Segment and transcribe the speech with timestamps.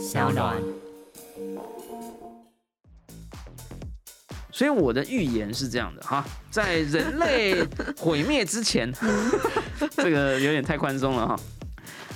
[0.00, 0.56] 小暖。
[4.50, 7.62] 所以我的预言是这样的哈，在人类
[7.98, 8.90] 毁灭之前，
[9.92, 11.38] 这个有点太宽松了哈。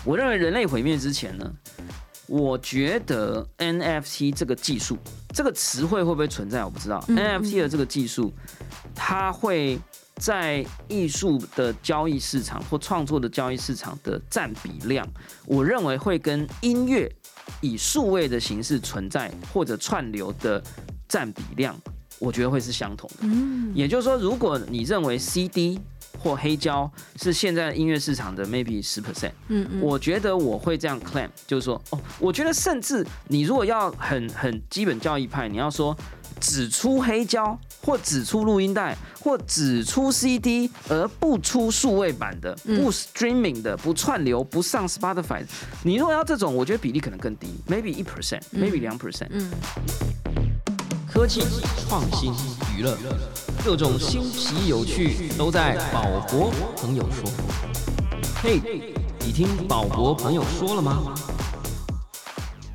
[0.03, 1.53] 我认为人类毁灭之前呢，
[2.27, 4.97] 我觉得 NFT 这个技术，
[5.35, 7.05] 这个词汇会不会存在，我不知道。
[7.09, 8.33] NFT 的这个技术，
[8.95, 9.79] 它会
[10.17, 15.07] 在艺术的交易市场或创作的交易市场的占比量，
[15.47, 17.11] 我认为会跟音乐
[17.61, 20.63] 以数位的形式存在或者串流的
[21.09, 21.75] 占比量。
[22.21, 25.79] 我觉得会是相同的，嗯，也就是说，如果你认为 CD
[26.17, 35.95] 或黑胶是现在音乐市场的 maybe 十 percent，嗯嗯，我觉得我会这样 claim，就是说，哦，我觉得甚至你如果要很很基本教义派，你要说
[36.41, 45.45] 只出黑胶或只出录音带或只出 CD 而不出数位版的，不 streaming 的，不串流，不上 Spotify，
[45.83, 49.51] 你如果要这种，我觉得比例可能更低，maybe 一 percent，maybe 两 percent，嗯。
[51.13, 51.43] 科技
[51.89, 52.33] 创新、
[52.77, 52.99] 娱乐，
[53.65, 57.31] 各种新奇有趣都在宝博朋友说。
[58.43, 58.61] 嘿，
[59.21, 61.15] 你听宝博朋友说了吗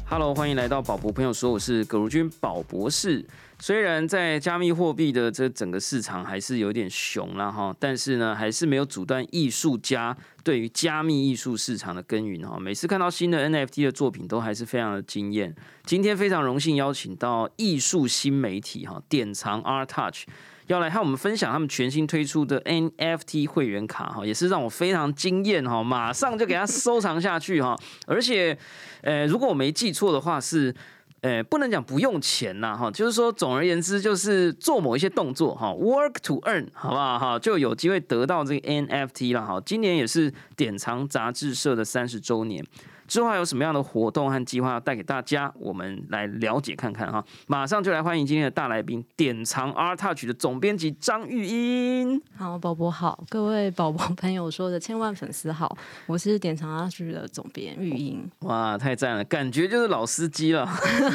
[0.05, 3.25] ？Hello，欢迎来到宝博朋友说，我是葛如君宝博士。
[3.61, 12.57] 虽然在加密货币的这整个市场还是有点熊了哈，但是呢，还是没有阻断艺术家对于加密艺术市场的耕耘哈。
[12.57, 15.53] 每次看到新的 NFT 的作品，都还是非常的惊艳。
[15.83, 20.23] 今天非常荣幸邀请到艺术新媒体哈典藏 Art Touch，
[20.67, 27.77] 要来和我们分享他们全新推出的 NFT 会员卡哈，也是让我非常惊艳哈，马上就给他收藏下去哈。
[28.07, 28.57] 而且，
[29.01, 30.73] 呃，如果我没记错的话是。
[31.21, 42.63] 诶，不能讲不用钱呐，哈，就是说，总而言之，就是做某一些动作，哈，work to earn，好不好，哈，就有机会得到这个 NFT 了，哈，今年也是典藏杂志社的三十周年。
[43.09, 45.51] 之后还有什么样的活动和计划要带给大家？
[45.55, 47.25] 我们来了解看看哈。
[47.47, 52.21] 马上就来欢迎今天的大来宾，典藏 Art Touch 的总编辑张玉英。
[52.37, 55.75] 好，宝宝好，各位宝宝朋友说的千万粉丝好，
[56.05, 58.29] 我是典藏 Art Touch 的总编玉英。
[58.41, 60.69] 哇，太赞了，感觉就是老司机了。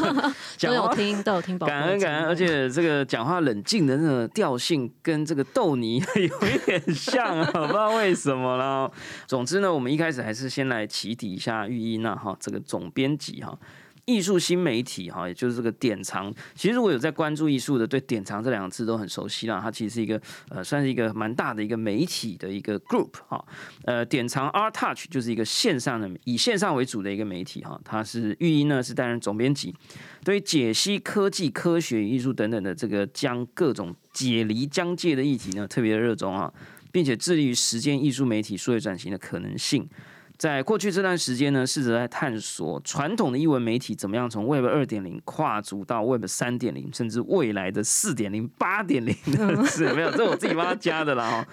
[0.61, 1.57] 都有听，都有听。
[1.61, 8.91] 感恩感恩，而且这个讲话冷静的那个调性，跟这个豆泥 有一点像，不知道为什么了。
[9.29, 11.84] 总之呢，我们一开始还是先来起底一下玉。
[11.93, 13.59] 一呢哈，这个总编辑哈，
[14.05, 16.33] 艺术新媒体哈，也就是这个典藏。
[16.55, 19.59] 其实如果有在关注艺术的，对典藏这两个字都很熟悉了。
[19.63, 23.43] 它其实是一个呃，算是一个蛮大的一个媒体的一个 group 哈。
[23.85, 27.81] 呃，典藏 Art Touch 就是一个线上的以线上为主的一个媒体哈。
[27.83, 29.75] 它是玉音呢是担任总编辑，
[30.23, 36.53] 对于解析科技、科学、艺术等等的这个将各种解离疆界的议题呢，特别的热衷啊，
[36.93, 39.89] 并且致力于实践艺术媒体数位转型的可能性。
[40.37, 49.15] 在过去这段时间呢，试着在探索传统的译文媒体怎么样从 Web 二点零跨足到 Web 三点零，甚至未来的四点零、八点零
[49.65, 51.47] 是没有，这我自己帮他加的啦哈。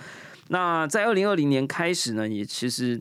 [0.47, 2.99] 那在二零二零年开始呢，也其实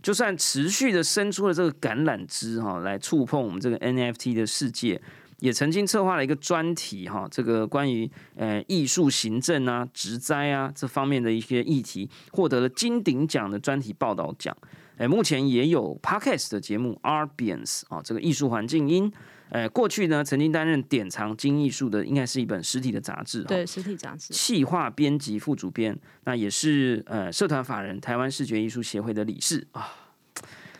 [0.00, 5.02] 就算持续的伸出了这个橄榄枝哈，来触碰我们这个 NFT 的世界，
[5.40, 14.56] 也曾经策划了一个专题哈，这个关于呃艺术行政啊、植栽啊这方面的一些议题，获得了金鼎奖的专题报道奖。
[14.96, 19.12] 哎，目前也有 podcast 的节目 Arbians 啊，这个艺术环境音。
[19.50, 23.42] 哎，过去呢曾经担任典藏金艺术的，应该是一本实体的杂志。
[23.44, 24.34] 对，实体杂志。
[24.34, 29.88] 企划编辑副主编，那也是呃社团法人台湾视觉艺术协会的理事啊。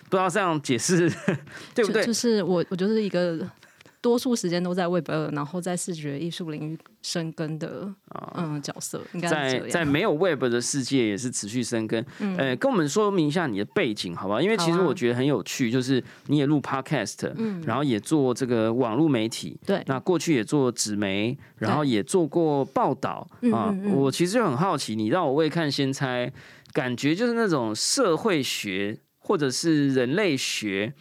[0.05, 1.09] 不知道这样解释
[1.75, 2.05] 对不对？
[2.05, 3.49] 就是我，我就是一个。
[4.01, 7.93] 多数时间都在 Web 二，然后在视觉艺术领域生根的
[8.35, 12.05] 嗯角色，应该在在没有 Web 的世界也是持续生根。
[12.37, 14.41] 呃，跟我们说明一下你的背景，好不好？
[14.41, 23.75] 因为其实我觉得很有趣，就是你也录 Podcast，嗯，然后也做这个网络媒体，对，那过去也做纸媒，然后也做过报道啊。
[23.93, 26.33] 我其实就很好奇，你让我未看先猜，
[26.73, 30.95] 感觉就是那种社会学或者是人类学。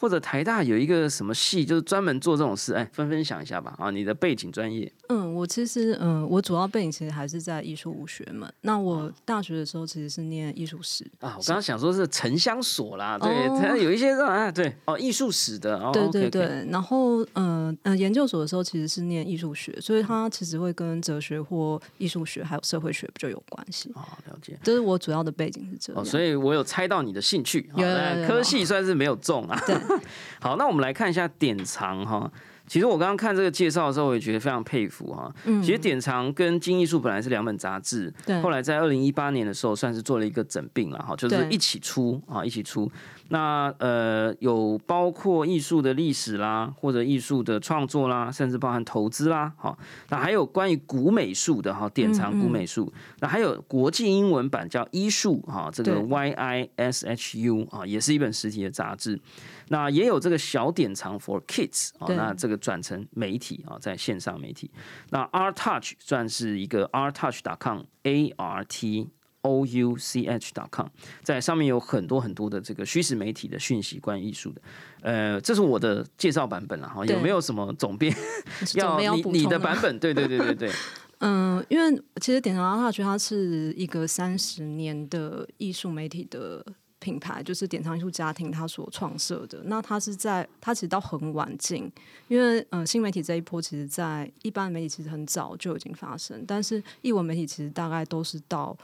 [0.00, 4.92] 或者台大有一个什么系，就是专门做这种事，哎，分分享一下吧，啊，你的背景专业。
[5.08, 8.52] 嗯，我其实，嗯，我主要背景其实还是在艺术学门。
[8.60, 11.34] 那我大学的时候其实是念艺术史啊。
[11.38, 16.66] 我刚刚想说是城乡所啦，对，它有一些啊，对，哦，艺术史的，对对对。
[16.70, 24.02] 然后，嗯嗯，研究所的时候其实是念艺术学，所以它其实会跟哲学或艺术学还有社会学不就有关系哦？
[24.26, 27.84] 了解，就是我主要的背景是这样，所以我有猜到你的兴趣，有
[28.26, 29.58] 科系算是没有中啊。
[29.66, 29.74] 对。
[30.40, 32.30] 好，那我们来看一下典藏哈。
[32.68, 35.34] 其实我刚刚看这个介绍的时候，我也觉得非常佩服哈。
[35.44, 38.40] 嗯，其实典藏跟金艺术本来是两本杂志，对。
[38.42, 42.90] 后来在二零一八年的时候，算是做了一个整并了哈，就是一起出啊，一起出。
[43.30, 49.78] 那呃，有包括艺术的历史啦，或者艺术的创作啦，甚至包含投资啦，好，
[50.08, 59.20] 那还有关于古美术的哈，典藏古美术，那还有国际英文版叫医术哈，这个 Y I S H U 啊，也是一本实体的杂志。
[59.68, 64.70] 那也有这个小典藏 for kids 啊，那这个转成媒体啊，在线上媒体。
[65.10, 69.08] 那 Art Touch 算是一个 Art Touch.com A R T。
[69.42, 70.88] o u c h dot com，
[71.22, 74.60] 在上面有很多很多的这个虚实媒体的讯息，关于艺术的。
[75.00, 78.12] 呃，这是我的介绍版本了哈，有没有什么总编
[78.74, 79.96] 要你你的版本？
[80.00, 80.72] 对对对对对。
[81.20, 86.66] 嗯，因为其实典藏阿大觉它是一个三十年的艺术媒体的
[87.08, 89.62] 品牌，就是典藏艺术家庭它所创设的。
[89.64, 91.90] 那它是在它其实到很晚进，
[92.28, 98.76] 因为嗯新媒体这一波其实，在一般媒体其实很早就已经发生，但是译文媒体其实大概都是到。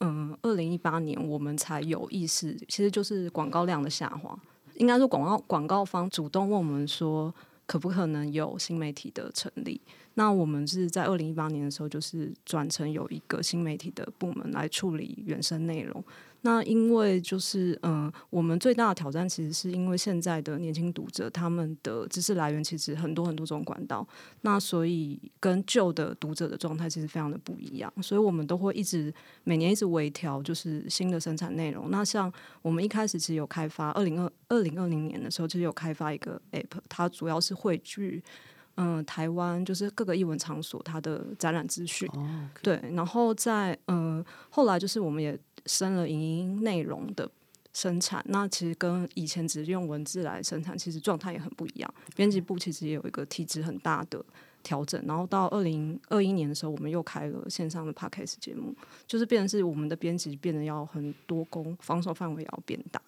[0.00, 4.38] 嗯，二零一八年我们才有意识，其实就是广告量的下滑。
[4.74, 7.34] 应该说，广告广告方主动问我们说，
[7.66, 9.80] 可不可能有新媒体的成立？
[10.12, 16.04] 那我们是在二零一八年的时候，就是转成有一个新媒体的部门来处理原生内容。
[16.46, 24.06] 那因为就是嗯，我们最大的挑战其实是因为现在的年轻读者，他们的知识来源其实很多很多种管道，
[24.42, 29.12] 那所以跟旧的读者的状态其实非常的不一样，所以我们都会一直
[29.42, 31.90] 每年一直微调，就是新的生产内容。
[31.90, 32.32] 那像
[32.62, 38.22] 我们一开始其实有开发，二零二二零二零年的时候，其实有开发一个 app，它主要是汇聚
[38.76, 42.08] 嗯台湾就是各个艺文场所它的展览资讯，
[42.62, 45.38] 对，然后在嗯后来就是我们也。
[45.66, 47.28] 升了影音内容的
[47.72, 51.94] 生产，那其实跟以前只是用文字来生产，其实状态也很不一样。
[52.14, 54.24] 编辑部其实也有一个体质很大的
[54.62, 58.72] 调整，然后到二零二一年的时候，我们又开了线上的 podcast 节目，
[59.08, 63.02] 就是变成是我们的编辑变得要很多工，防守范围也要变大。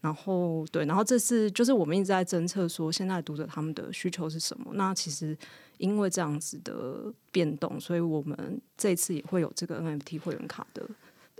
[0.00, 4.72] 然后对，然后这次就是我们一直在侦测说，现在读者他们的需求是什么。
[4.74, 5.36] 那其实
[5.78, 10.88] 因为这样子的变动，所以我们这次也会有这个 NFT 会员卡的。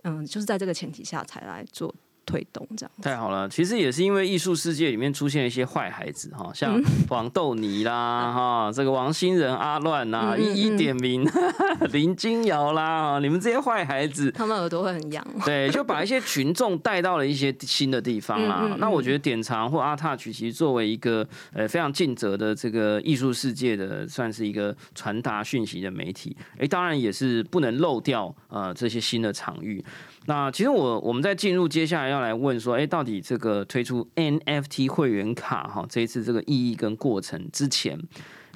[0.03, 1.95] 嗯，就是在这个前提下才来做。
[2.31, 11.29] 推动这样太好了，其实也是因为艺术世界里面出现了一些坏孩子哈， 像王豆泥啦哈，这个王新仁阿乱呐，一一点名
[11.91, 18.77] 林金瑶啦，你们这些坏孩子，他们耳朵会很痒， 对，就把一些群众带到了一些新的地方啦。
[18.79, 29.85] 那我觉得典藏或阿塔曲其实作为一个呃非常尽责的这个艺术世界的，算是一个传达讯息的媒体，哎，当然也是不能漏掉呃这些新的场域。
[30.27, 37.99] 那其实我我们在进入接下来要来问说，哎，到底这个推出 NFT 会员卡哈，这一次这个意义跟过程之前，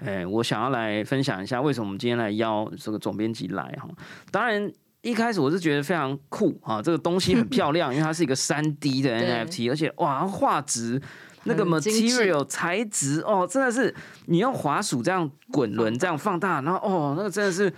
[0.04, 3.88] 哎，我想要来分享一下为什么我们今天来邀这个总编辑来哈。
[4.30, 4.70] 当然
[5.00, 9.10] 一开始我是觉得非常酷哈，这个东西很漂亮，因为它是一个三 D 的
[9.46, 11.00] NFT，而且哇，画质
[11.44, 13.92] 那个 material 材质哦，真的是
[14.26, 17.72] 你用滑鼠这样滚轮这样放大，然后哦，那个真的是。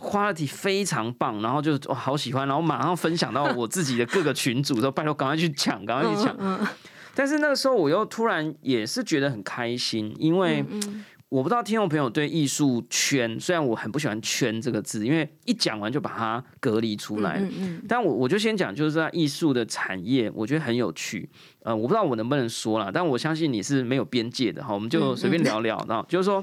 [0.00, 6.68] Quality 非常棒，然后就我好喜欢，然后马上分享到我自己的各个群组，说拜托赶快去抢，赶快去抢。
[7.14, 10.64] 但是那个时候我又突然也是觉得很开心，因为
[11.28, 17.42] 我不知道听众朋友对艺术圈，虽然我很不喜欢“圈”这个字，因为一讲完就把它隔离出来。
[17.88, 21.28] 但我我就先讲，就是在艺术的产业，我觉得很有趣。
[21.62, 25.84] 呃，我不知道我能不能说了，但我相信你是没有边界的哈，我们就随便聊聊。
[25.88, 26.42] 然后就是说，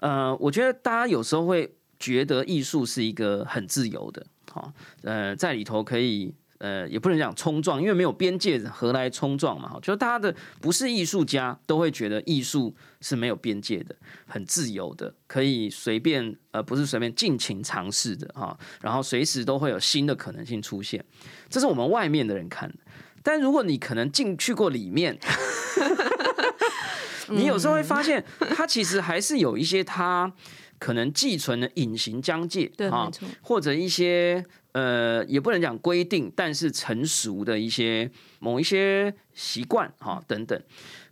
[0.00, 1.76] 呃，我觉得大家有时候会。
[2.04, 4.70] 觉得艺术是一个很自由的，好，
[5.02, 9.70] 呃，在里头可以，呃，也不能讲冲撞，因为没有边界，何来冲撞嘛？
[9.70, 13.96] 哈，就大家的不是艺术家都会觉得艺术是没有边界的，
[14.26, 21.02] 很自由的，可以随便，呃，不是随便尽情尝试的，哈，然后随时都会有新的可能性出现，
[21.48, 22.76] 这是我们外面的人看的。
[23.22, 25.18] 但如果你可能进去过里面，
[27.32, 28.22] 你有时候会发现，
[28.54, 30.30] 它其实还是有一些它。
[30.78, 32.90] 可能寄存的隐形疆界，对，
[33.42, 40.60] 或者一些呃，也不能讲规定，但是成熟的一些某一些习惯哈等等。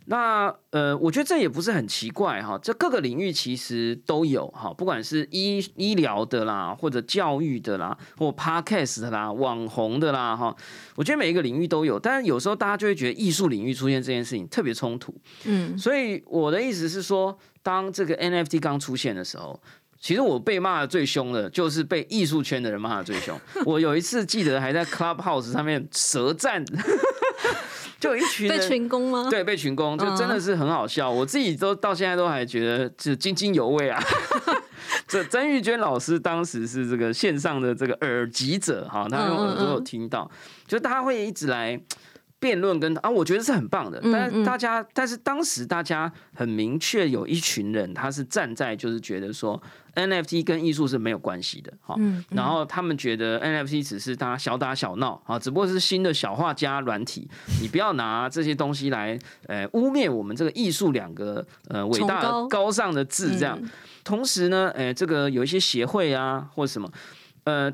[0.05, 10.53] 那呃，我觉得这也不是很奇怪哈，这各个领域其实都有哈，不管是医医疗的啦，或者教育的啦，或 podcast 的啦，网红的啦哈，
[10.97, 15.15] 我觉得每一个领域都有，但是有时候大家就会觉得艺术领域出现这件事情特别冲突，
[15.45, 19.59] 嗯，所以我的意思是说，当这个 NFT 刚出现的时候。
[19.99, 23.39] 其实我被骂的最凶的，就是被艺术圈的人骂的最凶。
[23.63, 26.61] 我有一次记得还在 Clubhouse 上面舌战，
[28.01, 29.27] 就一群被群攻吗？
[29.29, 31.09] 对，被群攻，就真的是很好笑。
[31.09, 33.97] 我自己都到现在都还觉得就津津有味啊。
[35.07, 40.29] 这曾玉娟老师当时是这个线上的这个耳疾者哈，他用耳朵有听到，
[40.67, 41.79] 就大家会一直来。
[42.43, 43.97] 辩论跟啊，我觉得是很棒的。
[44.03, 49.61] 嗯但大家，但是当时大家很明确有一群人，他是站在就是觉得说
[49.95, 51.95] NFT 跟艺术是没有关系的，哈。
[51.97, 57.29] 嗯，然后他们觉得 NFT 只是大家小打小闹啊，只不过是新的小画家软体，
[57.61, 63.57] 你不要拿这些东西来呃污蔑我们这个艺术两个呃伟大崇高高尚的字这样。
[63.61, 63.69] 嗯
[64.03, 66.91] 同时呢，诶、这个有一些协会啊或者什么，
[67.45, 67.71] 呃。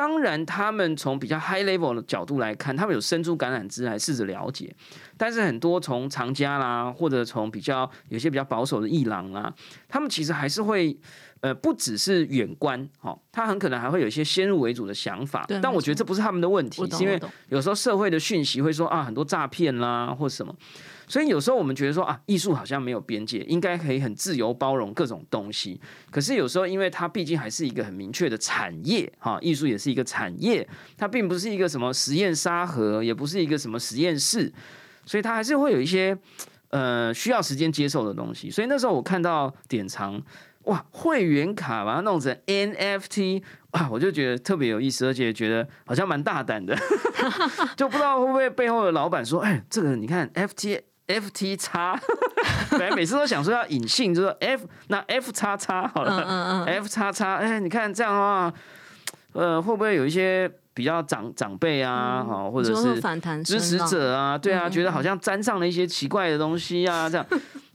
[0.00, 4.74] 当然，他们从比较 high level 的角度来看，他们有伸出橄榄枝来试着了解，
[5.18, 9.52] 但是很多从藏家啦，或者从比较有些比较保守的艺廊啦，
[9.90, 10.98] 他们其实还是会
[11.42, 15.44] 呃，不只是远观，哦，他很可能还会有一些先入为主的想法。
[15.60, 20.54] 但我觉得这不是他们的问题是因为有时候社会的讯息会说啊，很多诈骗啦或什么，
[21.10, 25.80] 所以有时候我们觉得说啊，艺术好像没有边界，应该可以很自由包容各种东西。
[26.08, 30.64] 可是有时候，因为它毕竟还是一个很明确的产业，哈，艺术也是一个产业，
[30.96, 34.52] 它并不是一个什么实验沙盒，也不是一个什么实验室，
[35.04, 36.16] 所以它还是会有一些
[36.68, 38.48] 呃需要时间接受的东西。
[38.48, 40.22] 所以那时候我看到典藏。
[40.64, 46.76] 哇，会员卡把它弄成 NFT，啊，我就觉得特别有意思，而且觉得好像蛮大胆的，
[47.78, 50.78] 就不知道会不会背后的老板说，哎，这个你看 FT
[51.10, 51.98] FT 叉，
[52.70, 58.52] 本来每次都想说要隐性，就说 F 那 F 叉叉好了、嗯嗯嗯，f 叉叉，哎，你看这样的话，
[59.32, 63.00] 呃，会不会有一些比较长长辈啊，哈、或者是
[63.42, 64.70] 支持者啊，对啊，嗯。
[64.70, 67.26] 觉得好像沾上了一些奇怪的东西啊，这样，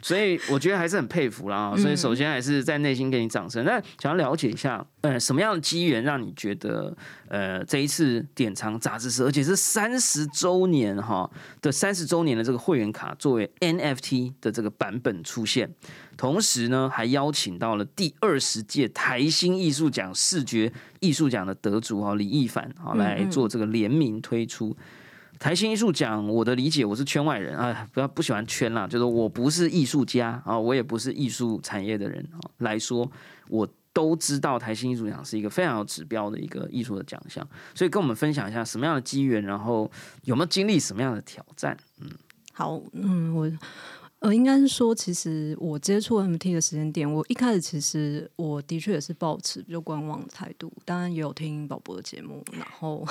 [0.05, 1.73] 所以我觉得还是很佩服啦。
[1.75, 3.65] 所以首先还是在内心给你掌声。
[3.65, 6.95] 那想要了解一下，呃，什么样的机缘让你觉得，
[7.27, 11.27] 呃，这一次典藏杂志社，而且是三十周年哈
[11.59, 15.73] 的三十周年的这个会员卡作为 NFT 的这个版本出现，
[16.15, 24.77] 同时呢，还邀请到了第二十届台新艺术奖视觉艺术奖的得主哈李易凡哈来做这个联名推出。
[25.45, 33.07] 台新艺术奖，我的理解我是圈外人啊，不要不喜欢圈啦，就是我不是艺术家啊，我也不是艺术产业的人啊，来说
[33.47, 39.91] 我都知道台新艺术奖是一个非常有指标的一个艺术的奖项，所以跟我们分享一下什么样的机缘，然后
[40.23, 41.77] 有没有经历什么样的挑战？
[42.01, 42.09] 嗯
[42.51, 43.47] 好，嗯，我
[44.25, 53.07] 呃，应该是说，其实我接触 MT 的时间点，我一开始其实我的确也是抱持比较观望的态度，当然也有听宝宝的节目，然后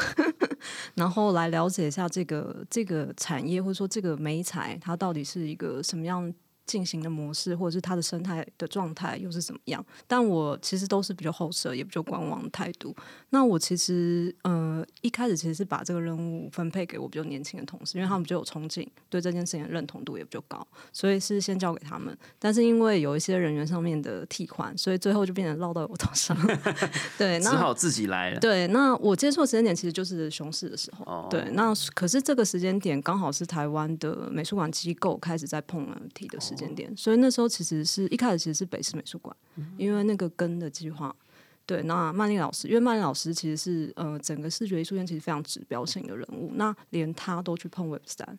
[0.95, 6.35] 然后来了解一下这个这个产业或者说这个美材它到底是一个什么样。
[6.67, 9.85] 进行的模式，或者是它的生态的状态又是怎么样？
[10.07, 12.95] 但我其实都是比较后设，也比较观望的态度。
[13.31, 22.17] 那我其实呃一开始其实是把这个任务分配给我比较年轻的同事，因为他们比较有憧憬，对这件事情的认同度也比较高，所以是先交给他们。
[22.39, 26.37] 但是因为有一些人员上面的替换，所以最后就变成落到我头上。
[27.19, 28.41] 对，那只好自己来了。
[28.41, 31.05] 对，那我接触的时间点其实就是熊市的时候。
[31.05, 39.35] 哦对，那可是这个时间点刚好是台湾的美术馆机构开始在碰 NFT 的时间点，所以那时候其实是一开始其实是北师美术馆，
[39.77, 41.15] 因为那个根的计划。
[41.67, 48.37] 对，那曼丽老师，因为曼丽老师其实是呃整个视觉艺术圈其实非常指标性的人物，那连他都去碰 Web 三，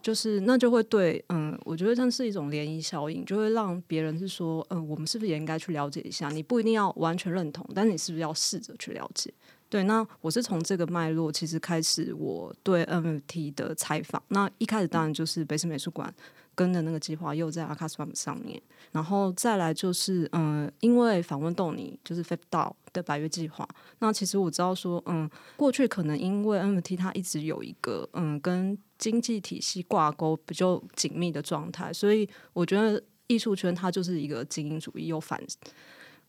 [0.00, 6.30] 就是那就会对，嗯，我觉得像是一种涟漪效应，就会让别人是说，嗯，我们是不是也应该去了解一下？
[6.30, 9.30] 你不一定要完全认同，但你是不是要试着去了解？
[9.68, 14.22] 对，那我是从这个脉络其实开始我对 NFT 的采访。
[14.28, 16.14] 那一开始当然就是北师美术馆
[16.54, 18.60] 跟的那个计划，又在 a r c a s w a m 上面，
[18.92, 23.68] 然后再来就是嗯、因为访问豆泥就是 f i p 道的百月计划。
[23.98, 35.40] 那其实我知道说，嗯，过去可能因为 MT 它一直有一个嗯跟经济体系挂钩比较紧密的状态，所以我觉得艺术圈它就是一个精英主义又反，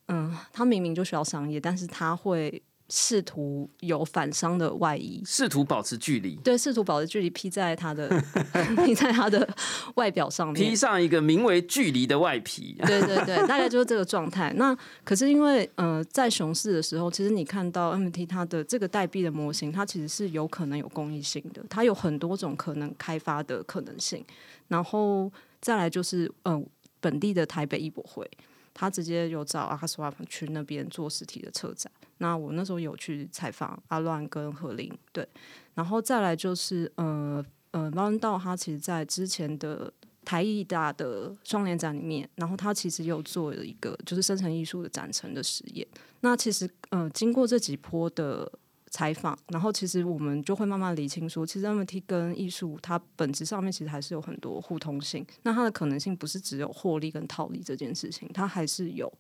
[0.07, 8.07] 嗯，它明明就需要商业，但是它会试图有反伤的外衣，试图保持距离，对，试图保持距离披在他的
[8.85, 9.47] 披在他的
[9.95, 12.75] 外表上面披，上一个名为距离的外皮。
[12.85, 14.53] 对对对，大概就是这个状态。
[14.55, 24.23] 那可是因为呃，在熊市的时候，其实你看到 MT 它的这个代币的模型，它其实是有可能有公益性的，它有很多种可能开发的可能性。
[24.67, 26.63] 然后再来就是呃，
[26.99, 28.29] 本地的台北艺博会，
[28.75, 31.91] 他直接有找阿卡斯瓦去那边做实体的车展。
[32.19, 35.27] 那我那时候有去采访阿乱跟何林，对，
[35.73, 39.91] 然后再来就是呃呃，汪恩道他其实在之前的
[40.23, 45.87] 台艺大的双联展里面，然后他其实有做了一个就是生成艺术的展陈的实验。
[46.21, 48.51] 那其实呃，经过这几波的
[48.95, 55.27] 采访，然后其实我们就会慢慢理清说，其实 MT 跟艺术它本质上面其实还是有很多互通性。
[55.43, 59.11] 那它的可能性不是只有获利跟套利这件事情，它还是有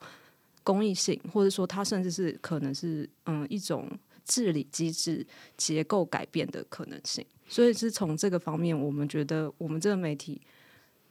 [0.63, 3.91] 公益性，或者说它甚至是可能是嗯一种
[4.23, 5.27] 治理机制
[5.57, 7.25] 结构改变的可能性。
[7.49, 10.39] 所以是从这个方面，我们觉得我们这个媒体，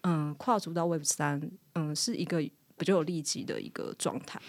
[0.04, 2.38] 嗯，跨足到 Web 三，嗯，是一个
[2.78, 4.40] 比较有利己的一个状态。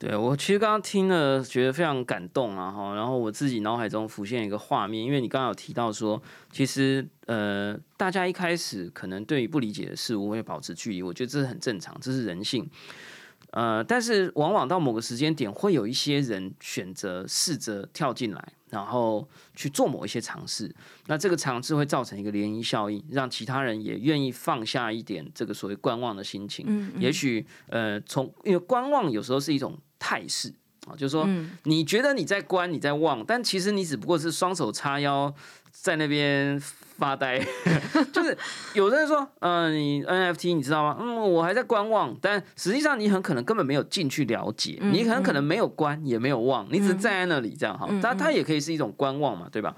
[0.00, 2.94] 对我其实刚刚听了，觉得非常感动啊哈。
[2.94, 12.66] 然后我自己脑海中浮现一个画面，因为你刚刚有提到说，其实呃，大家一开始可能对于不理解的事物会保持距离，我觉得这是很正常，这是人性。
[13.50, 20.74] 呃，但是往往到某个时间点，会有一些人选择试着跳进来，然后去做某一些尝试。
[21.08, 26.64] 那这个尝试会造成一个涟漪效应，让其他人也愿意放下一点这个所谓观望的心情。
[26.68, 30.52] 嗯，也许呃，从因为观望有时候是一种态势
[30.88, 31.28] 啊，就是说
[31.62, 35.32] 你觉得你在观，你在望，但其实你只不过是双手叉腰
[35.70, 36.60] 在那边。
[37.00, 37.42] 发呆，
[38.12, 38.36] 就是
[38.74, 40.98] 有的人说，嗯，你 NFT 你知道吗？
[41.00, 47.88] 嗯，我还在观望，但实际上你很可能根本没有进去了解，你很可能没有观也没有望，你只是站在那里这样哈。
[48.02, 49.74] 但它也可以是一种观望嘛，对吧？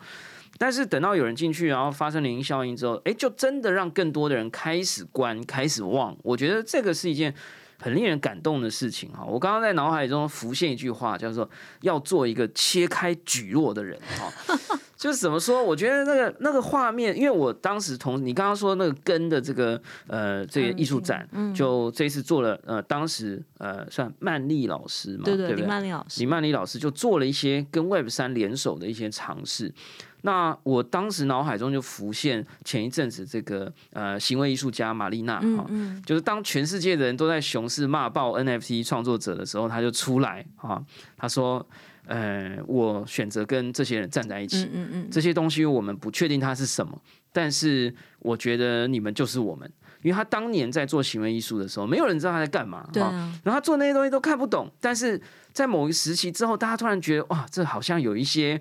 [0.58, 6.16] 但是等到有人进去，然后发生涟漪效应之后，哎，就真的让更多的人开始观，开始望。
[6.24, 7.32] 我觉得这个是一件
[7.82, 9.24] 很令人感动的事情哈。
[9.24, 11.48] 我刚刚在脑海中浮现一句话，叫做
[11.80, 14.56] 要做一个切开举弱的人哈。
[14.96, 15.60] 就是怎么说？
[15.60, 29.74] 我觉得那个那个画面，因为我当时同你刚刚说那个根的这个呃这个艺术展，就这次做了呃当时呃算曼丽老师嘛，对对，李曼丽老师，李曼丽老师就做了一些跟 Web 三联手的一些尝试。
[30.22, 35.66] 那我当时脑海中就浮现前一阵子这个呃行为艺术家玛丽娜哈，
[36.04, 40.82] 就是当全世界的人都在熊市骂爆 NFT 创作者的时候，他就出来哈，
[41.16, 41.64] 他说。
[42.04, 44.68] 呃，我选择跟这些人站在一起。
[44.74, 47.00] 嗯嗯这些东西我们不确定它是什么，
[47.32, 49.72] 但是我觉得你们就是我们。
[50.02, 52.84] 因为他当年在做行为艺术的时候，没有人知道他在干嘛。
[52.92, 53.10] 对啊。
[53.44, 55.18] 然后他做那些东西都看不懂，但是
[55.52, 58.60] 在某一个时期之后，大家突然觉得哇，这好像有一些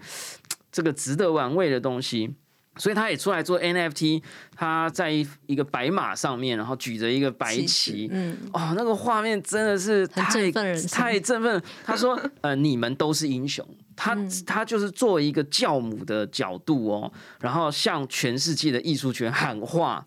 [0.71, 2.35] 这个值得玩味的东西。
[2.77, 4.23] 所以他也出来做 NFT，
[4.55, 10.49] 他在一个白马上面，然后举着一个白旗，嗯，哦，那个画面真的是太
[10.89, 11.61] 太振奋。
[11.83, 20.05] 他说：“呃， 你们都是英雄。”他他就是做一个教母的角度哦，然后向全世界的艺术圈喊话。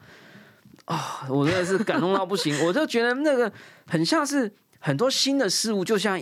[0.86, 0.98] 哦，
[1.28, 3.52] 我真的是感动到不行， 我就觉得那个
[3.86, 6.18] 很像是很多新的事物，就像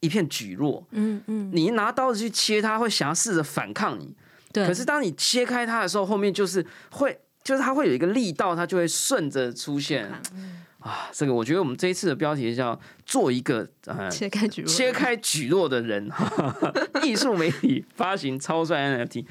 [0.00, 4.14] 一片菊落，嗯嗯，你一拿刀子去切它，会想要试着反抗你。
[4.52, 10.10] 可是当你切开它的时候，后面就是会，就是它会有一个力道，它就会顺着出现。
[10.80, 16.10] 啊，这个我觉得我们这一次的标题叫“做一个呃切开举切开举弱的人”，
[17.04, 19.26] 艺术媒体发行超帅 NFT。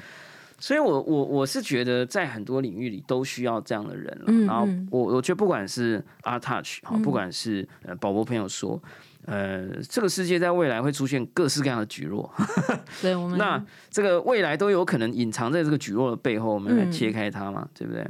[0.60, 4.46] 所以，我我我是觉得在很多领域里都需要这样的人了。
[4.46, 8.80] 然后，我我觉得不管是 Art Touch 哈，不管是呃宝宝朋友说。
[9.26, 12.32] 呃，这个世界在未来会出现各式各样的举弱，
[13.02, 18.04] 对，我们那这个未来都有可能隐藏在这个举弱的背后，我们来切开它嘛，对不对？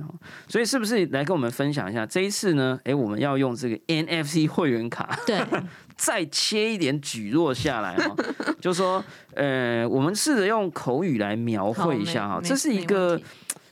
[0.48, 2.78] 所以是不是来跟我们分享一下这一次呢？
[2.84, 5.40] 哎，我们要用这个 NFC 会员卡，对，
[5.96, 8.14] 再切一点举弱下来哈，
[8.60, 13.20] 就说呃，我们试着用口语来描绘一下哈，这是一个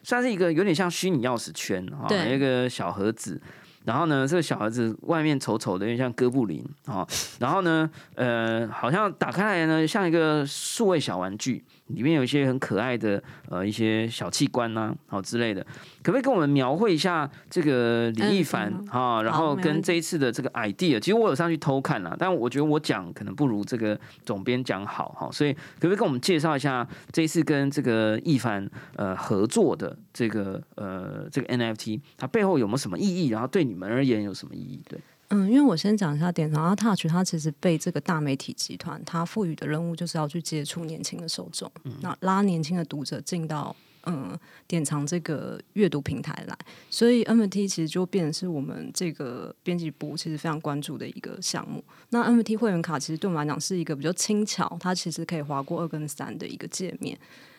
[0.03, 3.40] 算是一个有点像虚拟钥匙圈哈，一个小盒子。
[3.84, 7.06] 然后呢，这个小孩子外面丑丑的，有点像哥布林啊。
[7.38, 11.64] 然后呢，呃，好像打开来呢，像一个数位小玩具。
[11.88, 15.62] 里面有一些很可爱的呃一些小器官呐，好之类的，
[16.03, 19.22] 可不可以跟我们描绘一下这个李亦凡啊？
[19.22, 33.29] 然后跟这一次的这个 idea，其实我有上去偷看了，但我觉得我讲可能不如这个总编讲好哈，所以可不可以跟我们介绍一下这一次跟这个亦凡呃合作的这个呃这个 NFT，它背后有没有什么意义？
[33.29, 34.83] 然后对你们而言有什么意义？
[34.88, 35.01] 对。
[35.30, 44.34] 嗯，因为我先讲一下典藏阿 Touch，它其实被这个大媒体集团它赋予的任务就是要去接触年轻的受众，那拉年轻的读者进到嗯
[44.66, 46.56] 典藏这个阅读平台来，
[46.88, 51.84] 所以 NFT 其实就变成是我们这个编辑部其实非常关注的一个项目。
[52.08, 57.18] 那 NFT 会员卡其实对我们来讲是一个比较轻巧，它其实可以划过二跟三的一个界面，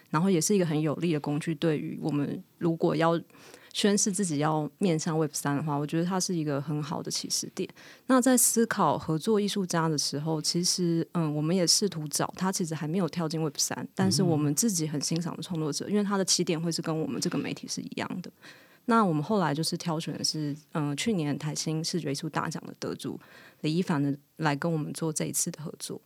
[0.09, 3.21] 然后也是一个很有力的工具，对于我们如果要。
[3.73, 7.69] 宣示自己要面向 Web 三的话，我觉得它是一个很好的起始点。
[8.07, 18.31] 那在思考合作艺术家的时候，其实嗯，我们也试图找他，其实还没有跳进 Web 三，但是我们自己很欣赏的创作者，因为他的起点会是跟我们这个媒体是一样的。
[18.85, 23.19] 那我们后来就是挑选的是嗯，去年台新视觉艺术大奖的得主
[23.61, 26.01] 李一凡的来跟我们做这一次的合作。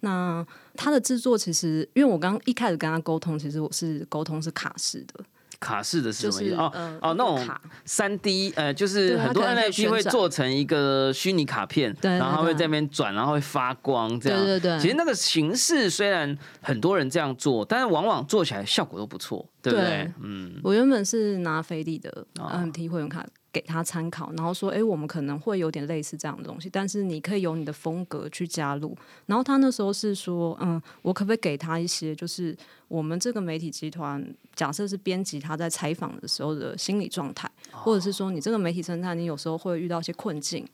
[0.00, 5.24] 那他的制作其实，因为我刚一开始跟他沟通，其实我是沟通是卡式的。
[5.64, 6.44] 卡式的是就什么？
[6.44, 6.56] 意思？
[6.56, 7.48] 哦是呃哦，那种
[7.86, 14.38] 三 D 呃，就是很多可能可以 NFT 会做成一个虚拟卡片，对对然后它会在那边转，然后会发光这样。
[14.38, 14.78] 对对对。
[14.78, 19.86] 其实那个形式虽然很多人这样做，但是往往做起来效果都不错，对不对？
[19.88, 20.12] 对？
[20.22, 22.50] 嗯，我原本是拿飞利的哦。
[22.52, 23.24] NFT 会员卡
[23.54, 28.96] 给他参考，然后说，哎、我们可能会有点类似这样的东西，但是你可以有你的风格去加入。
[29.26, 32.56] 然后他那时候是说，嗯，我可不可以给他一些，就是
[32.88, 34.22] 我们这个媒体集团，
[34.56, 40.66] 假设是编辑他在采访的时候的心理状态，或者是说你这个媒体生态，你有时候会遇到一些困境。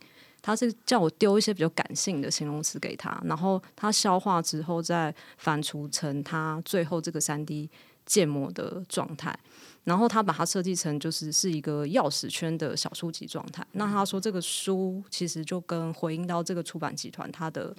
[0.42, 7.68] 他是叫我丢一些比较感性的形容词给他，然后他消化之后再反刍成他最后这个三 D
[8.06, 9.38] 建模的状态。
[9.84, 13.66] 然后他把它设计成就是是一个钥匙圈的小书籍状态。
[13.72, 17.74] 那他说这个书其实就跟回应到这个出版集团它的。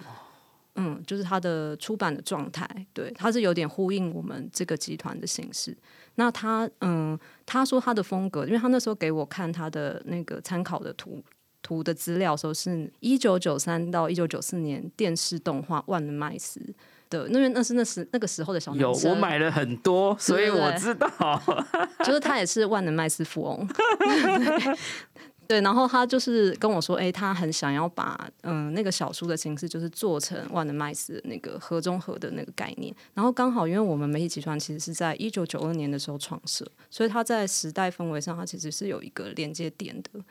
[0.76, 5.78] 嗯，就是它的出版的状态，对，它是有点呼应我们这个集团的形式。
[6.16, 11.22] 那他，嗯，他说他的风格，因为他那时候给我看他的那个参考的图
[11.62, 16.58] 图的资料的时候，是一九九三到一九九四年电视动画《万能麦斯》
[17.12, 21.08] 的，因为那是那时那个时候的小男有，我买了很多，所以我知道。
[22.04, 23.68] 就是他也是万能麦斯富翁。
[23.68, 24.78] 对
[25.48, 32.96] 对，然后他就是跟我说，哎、他很想要把嗯、那个小书的形式，就是做成万能麦斯的那个盒中盒的那个概念。
[33.14, 40.22] 然后刚好因为我们媒体集团其实是在一九九二年的时候创设，所以他在时代氛围上，他其实是有一个连接点的。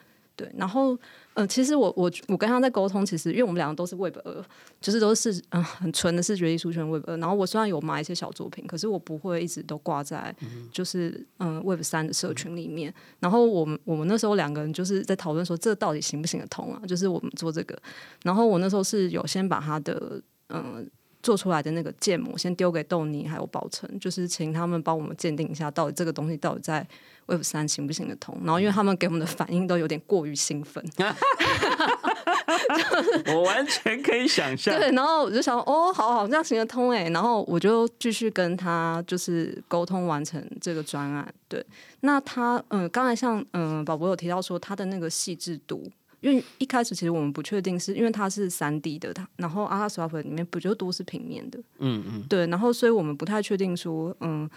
[0.41, 0.97] 对，然后
[1.35, 4.43] 呃，其实我我我跟他在沟通，其实因为我们两个都是 Web 二，
[4.79, 7.15] 就是都是嗯、呃很纯的视觉艺术圈 Web 二。
[7.17, 10.35] 然后我虽然有买一些小作品，可是我不会一直都挂在
[10.71, 12.91] 就是嗯、呃 Web 三的社群里面。
[13.19, 16.81] 然后我们我们那时候两个人就是在讨论说，这到底行不行得通啊？
[16.87, 17.79] 就是我们做这个，
[18.23, 20.61] 然后我那时候是有先把他的嗯。
[20.77, 20.83] 呃
[21.23, 26.83] 做出来的那个建模先丢给豆泥还有宝成，就是请他们帮我们鉴定一下，到底这个东西到底在
[27.27, 28.37] Web 三行不行得通。
[28.43, 30.83] 然后因为他们给我们的反应都有点过于兴奋，
[33.33, 34.77] 我完全可以想象。
[34.77, 37.09] 对，然后我就想，哦，好好，这样行得通哎。
[37.09, 41.33] 然后我就继续跟他就是沟通完成这个专案。
[41.47, 41.63] 对，
[42.01, 45.89] 那他嗯，刚才像嗯，宝宝有提到说他的那个细致度。
[46.21, 54.47] 因为一开始其实我们不确定是因为它是三 D 的，它然后阿拉斯瓦里面不就都是平面的，嗯嗯，对，然后所以我们不太确定说，嗯，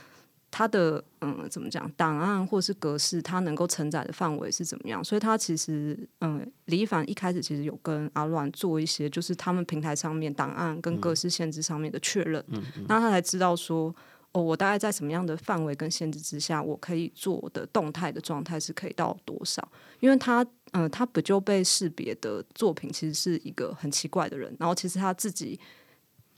[0.57, 5.03] 它的嗯怎么讲档案或是格式，它能够承载的范围是怎么样？
[5.03, 13.93] 所以它其实嗯，李一凡一开始其实有跟阿乱做一些，就是他们平台上面档案跟格式限制上面的确认，嗯，那他才知道说。
[14.37, 19.63] 哦，我大概在什么样的范围跟限制之下，我可以做的动态的状态是可以到多少？
[20.01, 25.61] 因为他，嗯、他不就被识别的作品其实是一个很奇怪的人，然后其实他自己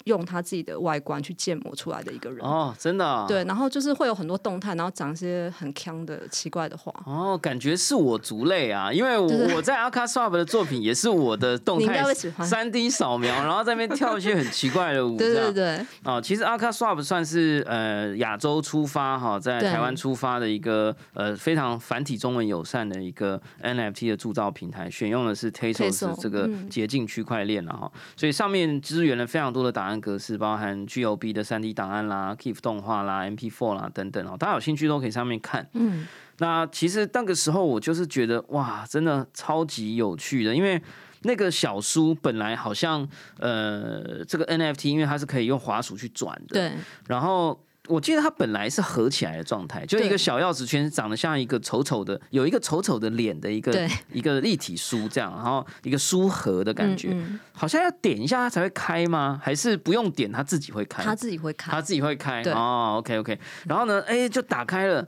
[0.06, 2.44] 用他自己的外观去建模出来的一个人。
[2.44, 3.26] 哦，真的、啊。
[3.28, 6.92] 对，然后就是会有很多动态，然后讲一些很腔的奇怪的话。
[7.04, 31.32] 哦，感觉是我族类啊，因为我对对我在 Aka Swap 的作品也是我的 动你应该态会喜欢三 D 扫描，然后在那边跳一些很奇怪的舞， 对对对，哦，其实 Aka Swap 算是呃亚洲出发哈，在台湾出发的一个呃非常繁体中文友善的一个 NFT 的铸造平台，选用的是 Tezos Tezos，这个嗯捷径区块链了哈，所以上面支援了非常多的档案格式，包含 GOB
[31.32, 35.68] 的三 D 档案啦、Keep 动画啦、M P four 啦等等哦，大家有兴趣都可以上面看。
[35.72, 36.06] 嗯，
[36.38, 40.80] 那其实那个时候我就是觉得哇，真的超级有趣的，因为
[41.22, 46.72] 那个小书本来好像呃这个 NFT，因为它是可以用滑鼠去转的，对
[47.08, 47.60] 然后。
[47.88, 57.40] 我记得它本来是合起来的状态，就一个对小钥匙圈，长得像一个丑丑的，有一个丑丑的脸的一个 一个立体书这样，然后一个书盒的感觉，嗯嗯。
[57.52, 59.40] 好像要点一下它才会开吗？
[59.42, 61.02] 还是不用点它自己会开？
[61.02, 61.80] 它自己会开，它。
[61.80, 62.42] 自己会开？
[62.42, 62.52] 对。
[62.52, 65.06] 哦，OK OK，然后呢，哎，就打开了，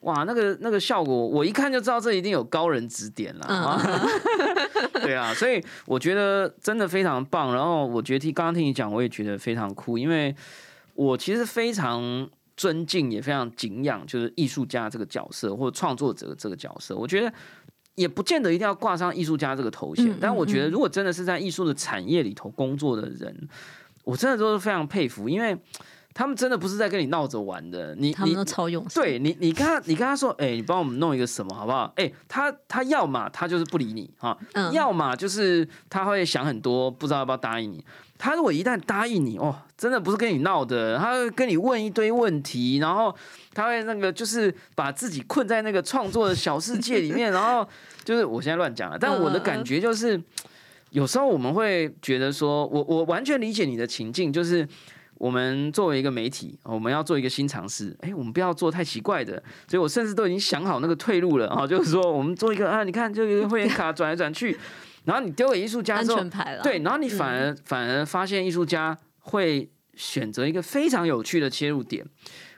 [0.00, 3.82] 哇，那个那个效果，我一看就知道这一定有高人指点了嗯啊，
[5.02, 7.54] 对啊，所以我觉得真的非常棒。
[7.54, 10.34] 然后我觉得听刚刚听你讲，我也觉得非常酷，因为
[10.98, 17.32] 我其实非常尊敬，也非常敬仰，就是艺术家这个角色或者创作者这个角色，我觉得。
[17.94, 23.48] 也不见得一定要挂上艺术家这个头衔，嗯但我觉得嗯如果真的是在艺术的产业里头工作的人，
[24.04, 25.58] 我真的都是非常佩服，因为
[26.18, 27.94] 他们真的不是在跟你闹着玩的。
[27.94, 29.00] 你你他们都超用心。
[29.00, 31.92] 对你，你跟他，你跟他说，哎、你帮我们弄一个什么好不好？
[31.94, 37.84] 哎、他他要么他就是不理你哈，嗯要么就是他会想很多，不知道要不要答应你。
[38.18, 43.14] 他如果一旦答应你，哦，真的不是跟你闹的，他会跟你问一堆问题，然后
[43.54, 47.64] 他会那个就是把自己困在那个创作的小世界里面， 然后
[48.02, 50.20] 就是我现在乱讲了，但我的感觉就是，
[50.90, 54.66] 有时候我们会觉得说，我我完全理解你的情境，就是。
[55.18, 64.56] 我们作为一个媒体，我们要做一个新尝试，哎，我们不要做太奇怪的，所以我甚至都已经想好那个退路了啊， 就是说我们做一个啊，你看就一个会员卡转来转去，
[65.04, 66.22] 然后你丢给艺术家之后，
[66.62, 72.06] 对，然后你反而反而发现艺术家会选择一个非常有趣的切入点。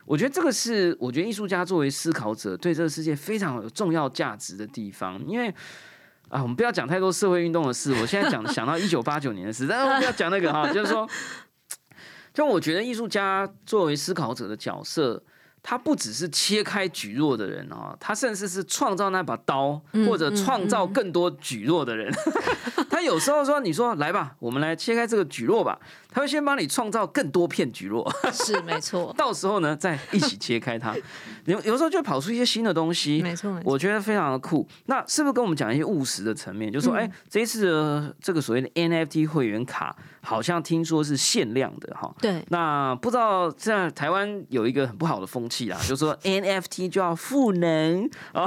[0.05, 5.47] 我觉得这个是我觉得艺术家作为思考者对这个世界非常有重要价值的地方，因为
[6.27, 7.93] 啊，我们不要讲太多社会运动的事。
[8.01, 11.07] 我现在讲 想到一九八九年的事，但是我不要讲那个哈，就是说，
[12.33, 15.21] 就我觉得艺术家作为思考者的角色。
[15.63, 22.11] 他不只是切开举弱的人哦，他甚至是创造那把刀，或者创造更多举弱的人。
[23.01, 25.79] 他有时候说：“你说来吧，我们来切开这个举弱吧。”
[26.13, 29.11] 他会先帮你创造更多片举弱，是没错。
[29.17, 30.93] 到时候呢，再一起切开它。
[31.45, 34.67] 有有时候就跑出一些新的东西，没错，我觉得非常的酷。
[34.87, 36.69] 那是不是跟我们讲一些务实的层面？
[36.71, 42.13] 就说，哎，这一次的这个所谓的 NFT 会员卡，好像听说是限量的哈。
[42.19, 42.43] 对。
[42.49, 48.45] 那不知道现在台湾有一个很不好的风气啦， 就说 NFT 就要赋能啊，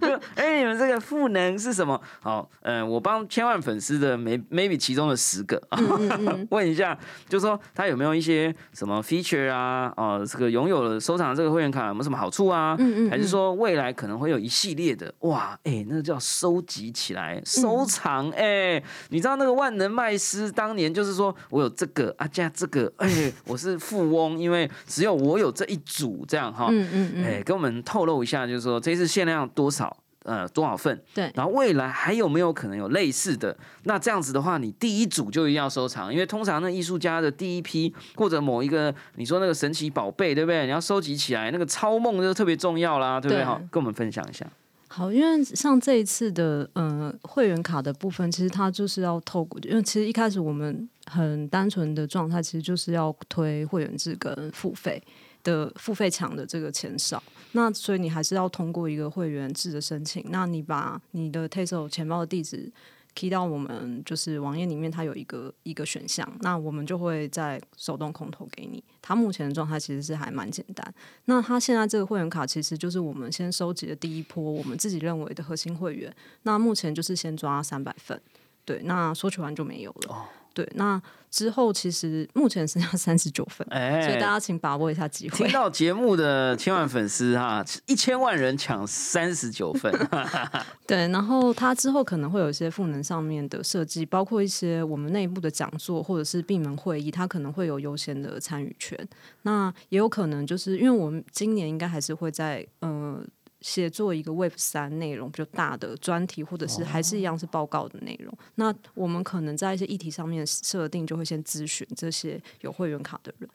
[0.00, 2.00] 就哎，你们这个赋能是什么？
[2.20, 5.60] 好，嗯，我帮千万粉丝的 maybe 其中的十个
[6.50, 6.96] 问一下，
[7.28, 9.92] 就说他有没有一些什么 feature 啊？
[9.96, 11.88] 哦，这个拥有了收藏这个会员卡。
[11.88, 12.76] 有没有什么好处啊？
[12.78, 15.58] 嗯嗯，还是说未来可能会有一系列的哇？
[15.64, 18.80] 哎，那叫收集起来收藏哎！
[19.08, 26.68] 你知道那个万能麦斯当年就是说我有这个啊加这个哎， 我是富翁，因为只有我有这一组这样哈。
[26.70, 29.96] 嗯嗯嗯，哎，跟我们透露一下，就是说这次限量多少？
[30.24, 31.02] 呃，多少份？
[31.14, 33.56] 对，然后未来还有没有可能有类似的？
[33.84, 40.64] 那这样子的话，你第一组就一定要收藏，因为通常那艺术家的第一批或者某一个你说那个神奇宝贝，对不对？
[40.66, 43.44] 你要收集起来，那个超梦就特别重要啦，对不对？
[43.44, 44.46] 好，跟我们分享一下。
[44.88, 55.00] 好，因为像这一次的呃会员卡的部分，其实它就是要透过，因为其实一开始我们很单纯的状态，其实就是要推会员制跟付费。
[55.42, 57.22] 的付费墙的这个钱少，
[57.52, 60.24] 那所以你还是要通过一个会员制的申请。
[60.28, 62.70] 那你把你的 Tesla 钱包的地址
[63.14, 68.82] key 到我们就是网页里面，它有一个一个选项，那我们就会在手动空投给你。
[69.02, 70.94] 它目前的状态其实是还蛮简单。
[71.24, 76.14] 那它现在这个会员卡其实就是我们先收集的第一波，我们自己认为的核心会员。
[76.42, 78.20] 那目前就是先抓三百份，
[78.64, 80.28] 对，那收取完就没有了。
[80.52, 83.66] 对，那之后其实目前剩下 三十九份，
[84.02, 85.36] 所以大家请把握一下机会。
[85.38, 89.92] 听到节目的千万粉丝哈，一千万人抢三十九份。
[90.86, 98.98] 对，然后他之后可能会有一些赋能上面的设计，包括一些我们内部的讲座或者是闭门会议，他可能会有优先的参与权。
[99.42, 103.24] 那也有可能就是因为我们今年应该还是会在呃。
[103.60, 113.48] 写作一个 Web 三内容比较大的专题，或者是还是一样是报告的内容，那我们可能在一些议题上面设定，就会先咨询这些有会员卡的人。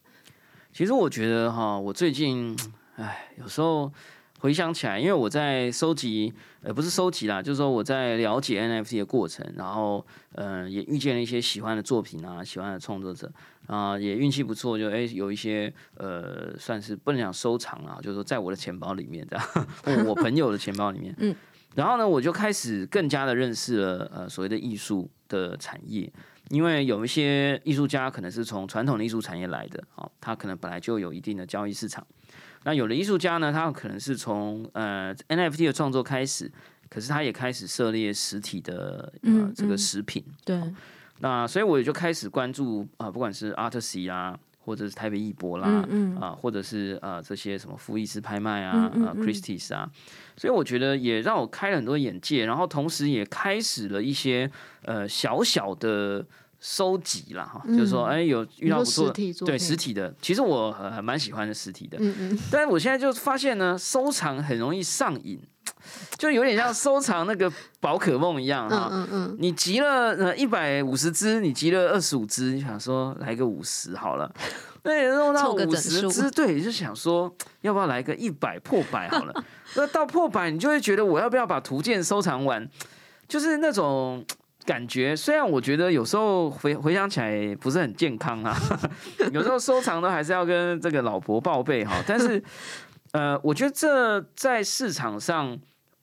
[0.72, 2.58] 其实我觉得哈，我最近，
[2.96, 3.92] 唉，有时候。
[4.40, 13.32] 回想起来，因为我在收集，呃，不是收集啦，就是说我在了解 NFT 的过程，然后，嗯，也遇见了一些喜欢的作品啊，喜欢的创作者
[13.66, 21.34] 啊，也运气不错，就哎有一些，呃，算是不能讲收藏啊，就是说在我的钱包里面这样， 我朋友的钱包里面，嗯，
[21.74, 26.12] 然后呢，我就开始更加的认识了，呃，所谓的艺术的产业，
[26.50, 32.06] 因为有一些艺术家可能是从传统的艺术产业来的，哦，他可能本来就有一定的交易市场。
[32.66, 36.52] 那有的艺术家呢，他可能是从呃 NFT 的创作开始，
[36.90, 40.24] 可是他也开始涉猎实体的呃这个食品。
[40.44, 40.60] 对。
[41.20, 45.88] 那所以我也就开始关注啊，不管是 Artsy 啊，或者是台北艺博啦，
[46.20, 49.88] 啊，或者是呃这些什么富艺斯拍卖啊，啊 Christie's 啊，
[50.36, 54.50] 所以我觉得也让我开了很多眼界，然后同时也开始了一些
[54.82, 56.26] 呃小小的。
[56.68, 65.40] 收集了哈，就是说，哎，有遇到不错的，对实体的，其实我还蛮喜欢的实体的，嗯嗯，但是我现在就发现呢，收藏很容易上瘾，
[66.18, 74.34] 就有点像收藏那个宝可梦一样哈，嗯嗯，你集了呃一百五十只，你集了二十五只，你想说来个五十好了，
[74.82, 79.44] 对，弄到五十只，对，就想说 要不要来个一百破百好了，
[79.78, 82.68] 那到破百你就会觉得我要不要把图鉴收藏完，
[83.28, 84.26] 就是那种。
[84.66, 88.58] 感觉虽然我觉得有时候回回想起来不是很健康啊，
[89.32, 92.02] 有时候收藏都还是要跟这个老婆报备哈。
[92.08, 92.42] 但是
[93.14, 95.58] 呃，我觉得这在市场上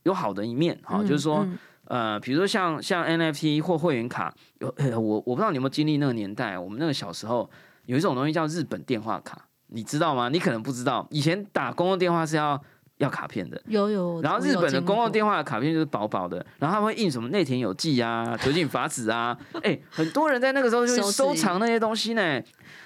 [0.05, 1.46] 有好的一面哈，就是说
[1.87, 7.51] 呃，比如说像像 NFT 或会员卡，有我我不知道你有没有经历那个年代，我们那个小时候
[7.87, 10.29] 有一种东西叫日本电话卡，你知道吗？
[10.29, 12.62] 你可能不知道，以前打公共电话是要。
[13.03, 13.61] 要卡片的。
[13.67, 22.41] 有有，然后日本的公共电话，的卡片就是薄薄的，然后他们会印什么内田有纪啊、 酒井法子啊，哎，很多人在那个时候就收藏那些东西呢。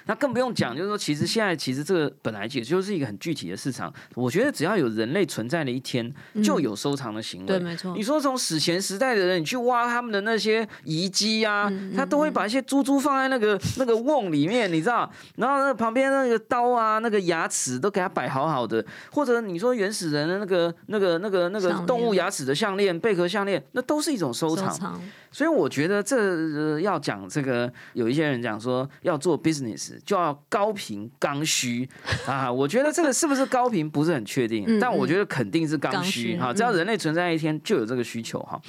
[0.05, 3.93] 那更不用讲，就是说，其实现在其实这个本来也就是一个很具体的市场。
[4.15, 7.47] 我觉得只要有人类存在的一天，就有收藏的行为。
[7.47, 15.11] 对，没错你，说从史前时代的人，你去挖他们的那些遗迹啊，嗯他都会把一些珠珠放在那个那个瓮里面，你知道？
[15.35, 18.83] 然后那旁边那个刀啊，那个牙齿都给它摆好好的。
[19.11, 24.71] 或者你说原始人的那个那个那个那个动物牙齿的项链、贝壳项链，那都是一种收藏。
[24.71, 25.01] 收藏，
[25.37, 31.87] 所以我觉得这、呃要讲这个，有一些人讲说要做 business 就要高频刚需
[32.25, 38.59] 啊，我觉得这个是不是高频不是很确定，嗯但我觉得肯定是刚刚需哈，只要人类存在一天就有这个需求哈。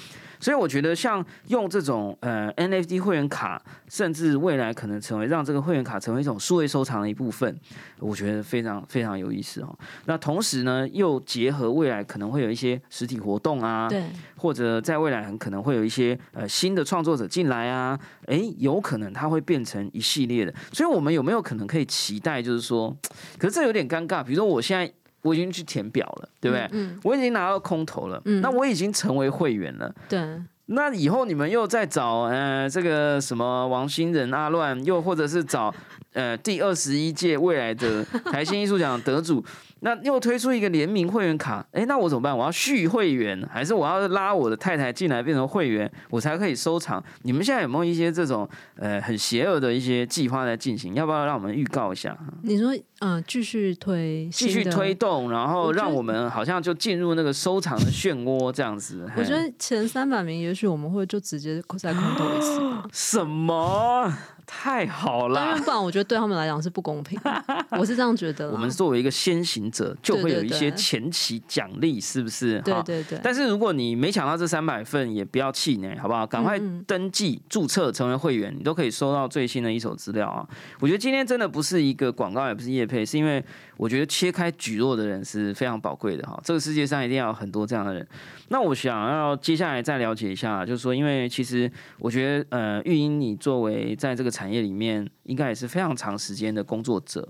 [0.40, 7.58] 所以我觉得像用这种呃 NFT 会员卡，甚至未来可能成为让这个会员卡成为一种数位收藏的一部分，
[7.98, 9.78] 我觉得非常非常有意思哦。
[10.06, 14.04] 那同时呢，又结合未来可能会有一些实体活动啊，对，
[14.36, 22.96] 或者在未来很可能会有一些呃新的创作者进来啊，诶，有可能它会变成一系列的，所以我们有没有可能可以期待，就是说，
[23.38, 26.68] 可是这有点尴尬，比如说我现在我已经去填表了，对不对？
[26.72, 29.94] 嗯，我已经拿到空投了，嗯那我已经成为会员了。
[30.08, 30.20] 对，
[30.66, 35.74] 那以后你们又再找呃这个什么王新仁阿乱，又或者是找
[36.18, 39.42] 呃第二十一届未来的 台新艺术奖得主，
[39.80, 42.36] 那又推出一个联名会员卡，哎，那我怎么办？
[42.36, 47.02] 我要续会员，还是我要拉我的太太进来变成会员，我才可以收藏？
[47.22, 50.92] 你们现在有没有一些这种呃很邪恶的一些计划在进行？
[50.94, 52.18] 要不要让我们预告一下？
[52.42, 54.88] 你说，嗯，继续推，继续推。
[54.98, 59.08] 动，然后让我们好像就进入那个收藏的漩涡这样子。
[59.16, 62.84] 我觉得前三百名，也许我们会就直接再空投一次吧。
[62.90, 64.12] 什么
[64.50, 65.62] 太好了当然，。
[65.62, 67.20] 不然我觉得对他们来讲是不公平。
[67.78, 68.50] 我是这样觉得。
[68.50, 72.58] 我们作为一个先行者，就会有一些前期奖励，是不是？
[72.62, 76.26] 对对对，但是如果你没抢到这三百份，也不要气馁，好不好？
[76.26, 80.48] 赶快登记注册成为会员，你都可以收到最新的一手资料啊！
[80.80, 83.44] 我觉得今天真的不是一个广告，也不是业配，是因为
[83.76, 86.40] 我觉得切开举弱的人是非常宝贵的哈。
[86.42, 88.06] 这个世界上一定要有很多这样的人。
[88.48, 97.28] 那我想要接下来再了解一下，就是说，因为其实我觉得呃，玉英你作为在这个产业里面，应该也是非常长时间的工作者。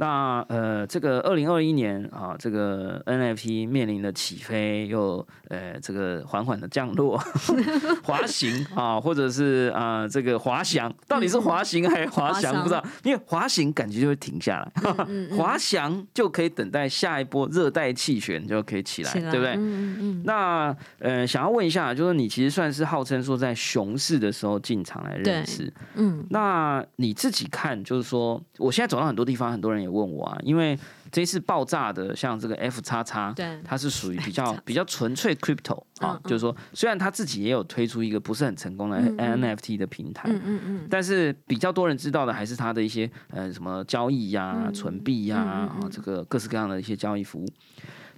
[0.00, 7.18] 好那呃，这个二零二一年啊，这个 NFT 面临的起飞，又呃这个缓缓的降落，
[8.02, 12.62] 滑行啊，或者是啊、这个滑翔，到底是滑行还是滑翔？
[12.62, 14.72] 不知道，因为滑行感觉就会停下来，
[15.06, 19.30] 嗯 滑翔就可以等待下一波热带气旋就可以起来，起来。
[19.30, 19.54] 对不对？
[19.58, 30.78] 嗯，那呃，想要问一下，就是你其实算是号称说在熊市的时候进场来认识，嗯，那你自己看，就是说，我现在走到很多地方，很多人也问我啊，因为
[31.10, 33.60] 这一次爆炸的，像这个 F 叉叉，对。
[33.64, 47.46] 它是属于比较比较纯粹 crypto 啊，就是说，虽然他自己也有推出一个不是很成功的 NFT 的平台，嗯嗯嗯，但是比较多人知道的还是它的一些呃什么交易呀、嗯存币呀、啊嗯这个各式各样的一些交易服务。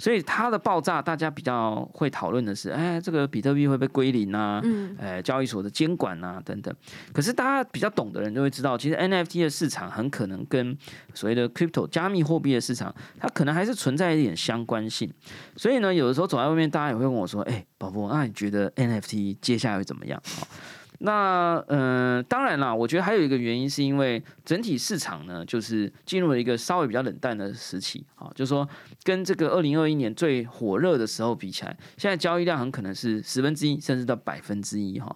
[0.02, 4.60] 所以它的爆炸，大家比较会讨论的是，哎，这个比特币会不会归零啊？
[4.64, 6.74] 嗯呃，交易所的监管啊等等。
[7.12, 10.76] 可是大家比较懂的人就会知道，其实 NFT 的市场很可能跟
[11.14, 15.08] 所谓的 crypto 加密货币的市场，它可能还是存在一点相关性。
[15.54, 20.48] 所以呢，有的时候走在外面，大家也会问我说：“哎、宝宝，那你觉得 NFT 接下来会怎么样？”好
[21.04, 28.68] 那呃，当然啦，我觉得还有一个原因是因为整体市场呢，就是进入了一个稍微比较冷淡的时期啊，就是说
[29.02, 35.14] 跟这个二零二一年最火热的时候比起来，现在交易量很可能是十分之一，甚至到百分之一哈。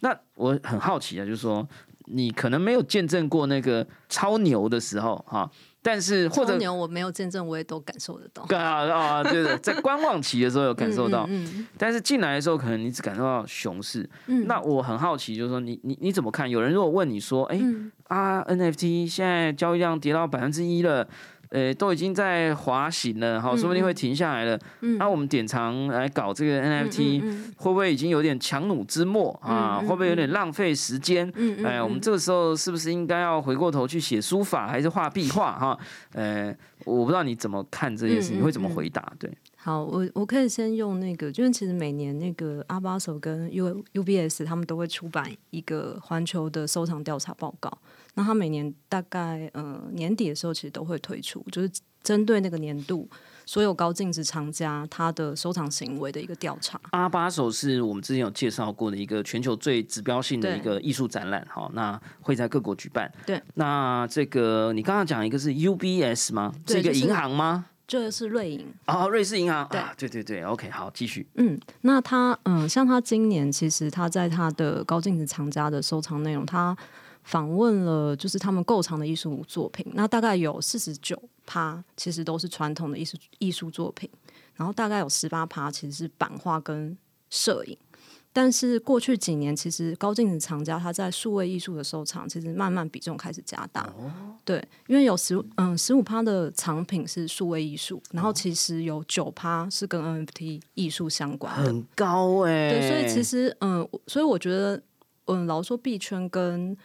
[0.00, 1.66] 那我很好奇啊，就是说
[2.06, 5.48] 你可能没有见证过那个超牛的时候哈，
[5.80, 8.42] 但是或者牛我没有见证，我也都感受得到。
[8.56, 14.08] 啊啊，对的， 在观望期的时候有感受到，嗯但是进来的时候可能你只感受到熊市。
[14.26, 16.48] 嗯，那我很好奇，就是说你你你怎么看？
[16.50, 21.06] 有人如果问你说，哎、嗯啊，NFT 现在交易量跌到百分之一了，
[21.50, 24.58] 呃，都已经在滑行了，好，说不定会停下来了。
[24.80, 29.80] 嗯那、我们典藏来搞这个嗯 NFT，、嗯会不会已经有点强弩之末啊？
[29.80, 31.32] 会不会有点浪费时间？
[31.64, 35.58] 哎，我们这个时候是不是应该要回过头去写书法，还是画壁画？
[35.58, 35.78] 哈，
[36.12, 39.12] 呃，我不知道你怎么看这件事，你会怎么回答？
[39.18, 39.30] 对，
[39.68, 47.70] 好，我我可以先用那个，就是其实每年那个阿巴手跟 U UBS 他们都会出版一个环球的收藏调查报告。
[48.14, 51.70] 那他每年大概呃年底的时候，其实都会推出，就是
[52.02, 53.06] 针对那个年度
[53.44, 56.80] 所有高净值藏家他的收藏行为的一个调查。
[56.92, 63.12] 阿巴手是我们之前有介绍过的一个全球最指标性的一个艺术展览，哈，那会在各国举办。
[63.26, 66.54] 对，那这个你刚刚讲一个是 UBS 吗？
[66.66, 67.66] 是一个对就是银行吗？
[67.88, 68.64] 就是瑞银。
[68.86, 71.26] 哦，瑞士银行，对啊，对对对，OK，好，继续。
[71.34, 76.76] 嗯，那他嗯，像他今年其实他在他的高净值藏家的收藏内容，他
[77.24, 84.08] 访问了就是他们购藏的艺术作品，那大概有四十九趴其实都是传统的艺术艺术作品，
[84.54, 86.96] 然后大概有十八趴其实是版画跟
[87.30, 87.76] 摄影。
[88.32, 93.92] 但是过去几年，其实高净值藏家他在数位艺术的收藏，其实慢慢比重开始加大。
[94.44, 101.64] 对，因为有十嗯十五趴的藏品是数位艺术，然后其实有九趴是跟 NFT 艺术相关的。
[101.64, 104.80] 很高哎、对，所以其实嗯，所以我觉得
[105.26, 106.76] 嗯，老实说币圈跟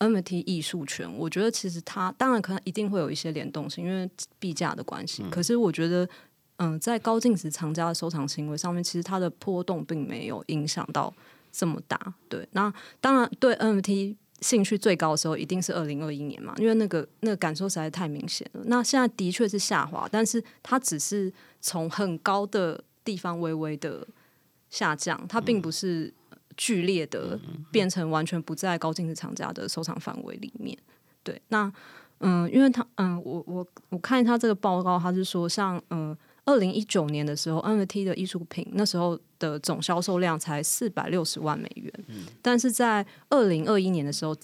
[0.00, 5.22] NFT 艺术圈，我觉得其实它当然可能一定会有一些联动性，因为币价的关系。
[5.30, 6.08] 可是我觉得
[6.62, 11.10] 嗯，在高净值藏家的收藏行为上面，其实它的波动并没有影响到
[11.50, 11.98] 这么大。
[12.28, 18.60] 对，那当然对 NFT 兴趣最高的时候，一定是二零二一年嘛，因为那个那个感受实在太明显了。
[18.66, 21.32] 那现在的确是下滑，但是它只是
[21.62, 24.06] 从很高的地方微微的
[24.68, 26.12] 下降，它并不是
[26.58, 27.40] 剧烈的
[27.72, 30.76] 变成完全不在高净值藏家的收藏范围里面。
[31.22, 31.72] 对，那
[32.18, 36.14] 嗯，因为他嗯，我我我看他这个报告，他是说像嗯。
[36.50, 41.92] 二零一九年的时候，NFT 的艺术品那时候的总销售量才四百六十万美元，
[42.42, 44.36] 但是在二零二一年的时候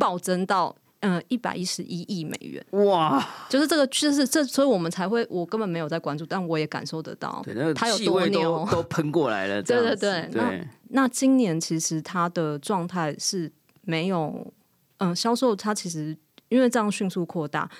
[0.00, 7.40] 暴增到嗯一百一十一亿美元，哇，就是这个就是这，所以我们才会我根本没有在关注，但我也感受得到。
[7.44, 8.66] 对，那个它有多牛。
[8.72, 10.28] 都喷过来了， 这对对。
[10.32, 10.40] 对。
[10.40, 13.52] 那，那今年其实它的状态是
[13.82, 14.52] 没有，
[14.98, 16.16] 嗯、销售它其实
[16.48, 17.70] 因为这样迅速扩大，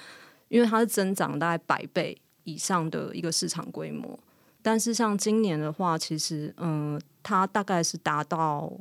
[0.49, 4.18] 因为它是增长大概百倍以上的一个市场规模。
[4.62, 8.72] 但是像今年的话，其实嗯、它大概是达到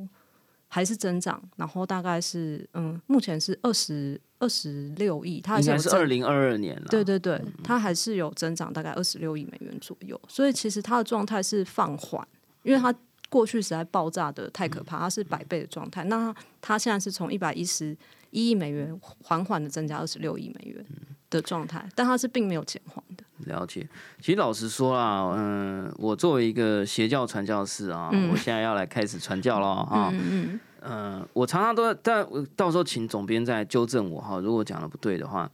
[0.68, 10.18] 还是增长，然后大概是嗯，目前是二十二十六亿，它还应是二零二二年了，对对对，它还是有增长，大概二十六亿美元左右。
[10.26, 12.26] 所以其实它的状态是放缓，
[12.62, 12.92] 因为它
[13.28, 16.02] 过去实在爆炸的太可怕，它是百倍的状态。
[16.04, 17.96] 那它它现在是从一百一十
[18.30, 20.84] 一亿美元缓缓的增加二十六亿美元
[21.28, 23.23] 的状态，但它是并没有减缓的。
[23.46, 23.86] 了解。
[24.20, 30.10] 其实老实说啊，嗯，我作为一个邪教传教士啊，我现在要来开始传教了啊。
[30.12, 35.50] 嗯嗯嗯，我常常都，但我到时候请总编再纠正我哈，如果讲的不对的话，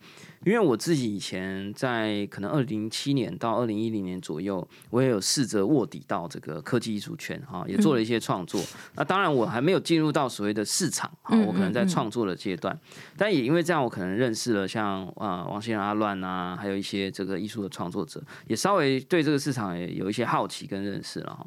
[0.46, 8.58] 因为我自己以前在可能二零零七年到二零一零年左右，我也有试着卧底到这个科技艺术圈哈，也做了一些创作。
[8.94, 12.78] 那当然我还没有进入到所谓的市场哈，我可能在创作的阶段，
[13.18, 21.46] 但也因为这样，我可能认识了像啊、王先生阿乱啊，还有一些这个艺术的创作者，也稍微对这个市场也有一些好奇跟认识了哈。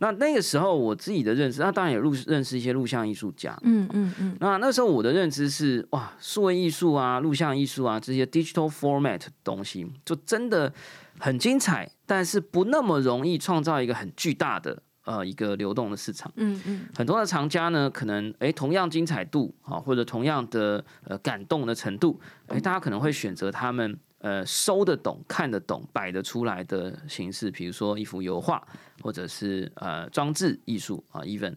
[0.00, 3.56] 那那个时候我自己的认识，那当然也录认识一些录像艺术家。
[3.62, 10.72] 嗯嗯嗯那那时候我的认知是，哇，数位艺术啊、录像艺术啊这些 digital format 的东西，就真的
[11.18, 16.32] 很精彩，但是不那么容易创造一个很巨大的呃一个流动的市场。
[16.36, 28.62] 嗯嗯很多的藏家呢，可能诶同样精彩度啊，或者同样的呃感动的程度，诶大家可能会选择他们呃收得懂、看得懂、摆得出来的形式，比如说一幅油画，
[29.02, 31.54] 或者是呃装置艺术啊，even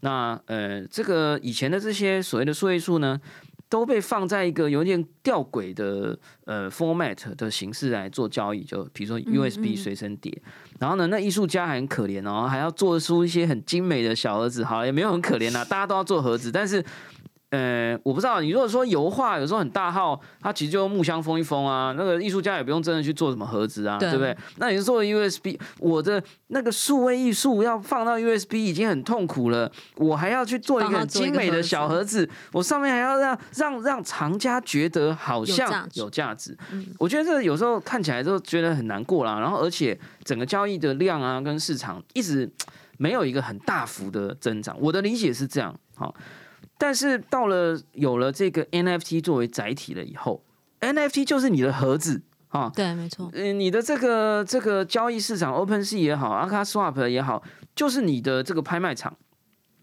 [0.00, 3.20] 那呃这个以前的这些所谓的数位艺术呢。
[3.70, 10.36] 都被放在一个有点吊诡的呃 format 的形式来做交易，就比如说 USB 随身碟，
[10.80, 16.84] 然后呢，那艺术家还很可怜哦，还要做出一些很精美的小盒子，好也没有很可怜啦，大家都要做盒子，但是。
[17.50, 24.36] 呃，我不知道，你如果说油画有时候很大号，它其实就用木箱封一封啊，那个艺术家也不用真的去做什么盒子啊，对对不对？
[24.58, 36.56] 那你是做 USB，我的那个数位艺术要放到 USB 已经很痛苦了，我还要去做一个精美的个盒子小盒子，我上面还要让让让藏家觉得好像有价值有价值。
[36.98, 42.48] 我觉得这个有时候看起来就觉得很难过啦，然后而且整个交易的量啊跟市场一直
[42.96, 44.76] 没有一个很大幅的增长。
[44.80, 46.14] 我的理解是这样，好，
[46.80, 50.42] 但是到了有了这个 NFT 作为载体了以后
[50.80, 53.28] ，NFT 就是你的盒子啊，对，没错。
[53.34, 57.42] 呃，你的这个这个交易市场，OpenSea 也好，Aka Swap 也好，
[57.76, 59.14] 就是你的这个拍卖场。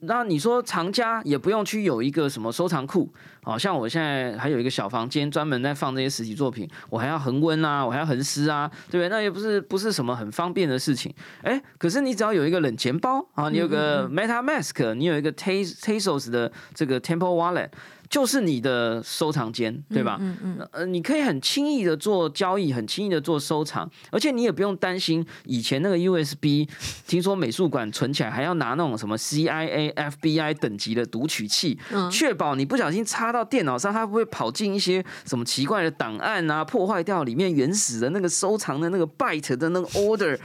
[0.02, 3.12] 那你说藏家也不用去有一个什么收藏库，
[3.44, 9.10] 好像我现在还有一个小房间专门在放这些实体作品，我还要恒温啊，我还要恒湿啊，对不对？
[9.10, 11.14] 那也不是不是什么很方便的事情。
[11.42, 17.70] 哎，可是你只要有一个冷钱包啊，你有个 MetaMask，你有一个 Tas Tezos 的这个 Temple Wallet，
[18.10, 20.18] 就是你的收藏间，对吧？
[20.22, 26.68] 嗯嗯，呃，你可以很轻易的做交易，很轻易的做收藏，而且你也不用担心以前那个 USB，
[27.06, 31.78] 听说美术馆存起来还要拿那种什么 CIA、FBI 等级的读取器，
[32.12, 40.38] 确保你不小心插到电脑上，它不会跑进一些什么奇怪的档案啊，破坏掉里面原始的那个收藏的那个 byte 的那个 order。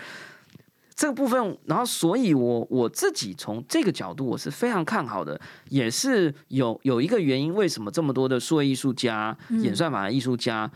[0.95, 10.71] 这个部分，然后，所以我我自己从这个角度，我是非常看好的，也是有有一个原因，为什么这么多的数位艺术家、演算法的艺术家，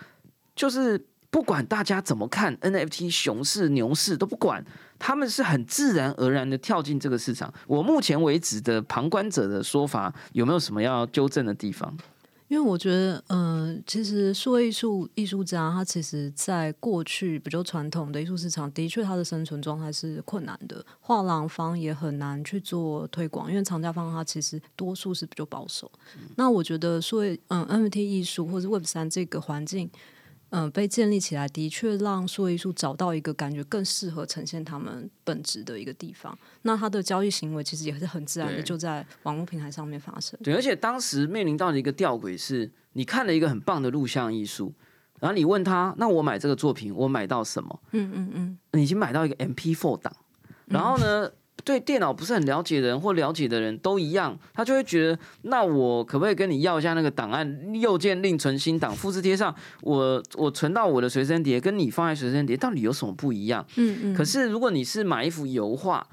[0.54, 0.98] 就是
[1.30, 4.64] 不管大家怎么看 NFT 熊市、牛市都不管，
[4.98, 7.52] 他们是很自然而然的跳进这个市场。
[7.66, 11.94] 我目前为止的旁观者的说法，有没有什么要纠正的地方？
[12.48, 20.84] 因为我觉得，嗯，其实数位艺术艺术家，他其实在过去比较传统的艺术市场，的确他的生存状态是困难的。
[21.00, 25.90] 画廊方也很难去做推广，因为藏家方他其实多数是比较保守。
[26.36, 29.90] 那我觉得数位嗯 NFT 艺术或者 Web 三这个环境。
[30.56, 36.36] 嗯，被建立起来的确让数位艺术找到一个感觉更适合呈现他们本质的一个地方。
[36.62, 40.38] 那他的交易行为其实也是很自然的，就在网络平台上面发生。
[40.42, 44.72] 对，而且当时面临到的一个吊诡是，你看了一个很棒的录像艺术，
[45.20, 47.80] 然后你问他，那我买这个作品，我买到什么？
[47.92, 50.16] 嗯嗯嗯，你已经买到一个 MP4 档，
[50.64, 51.30] 然后呢？
[51.64, 57.74] 对电脑不是很了解的人或了解的人都一样，他就会觉得，那我可不可以跟你要一下那个档案？
[57.74, 63.66] 右键另存新档，复制贴上，我我存到我的随身碟，跟你放在随身碟到底有什么不一样？
[63.76, 64.14] 嗯嗯。
[64.14, 66.06] 可是如果你是买一幅油画。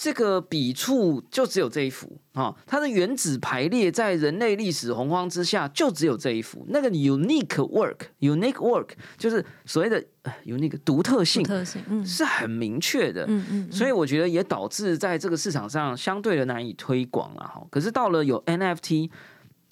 [0.00, 6.64] 这个笔触就只有这一幅啊，它的原子排列在人类历史洪荒之下就只有这一幅。
[6.68, 10.00] 那个 unique work，unique work 就是所谓的
[10.46, 13.24] unique 独特性，特性是很明确的。
[13.26, 17.66] 嗯嗯，所以我觉得也导致在这个市场上相对的难以推广了哈。
[17.68, 19.10] 可是到了有 NFT。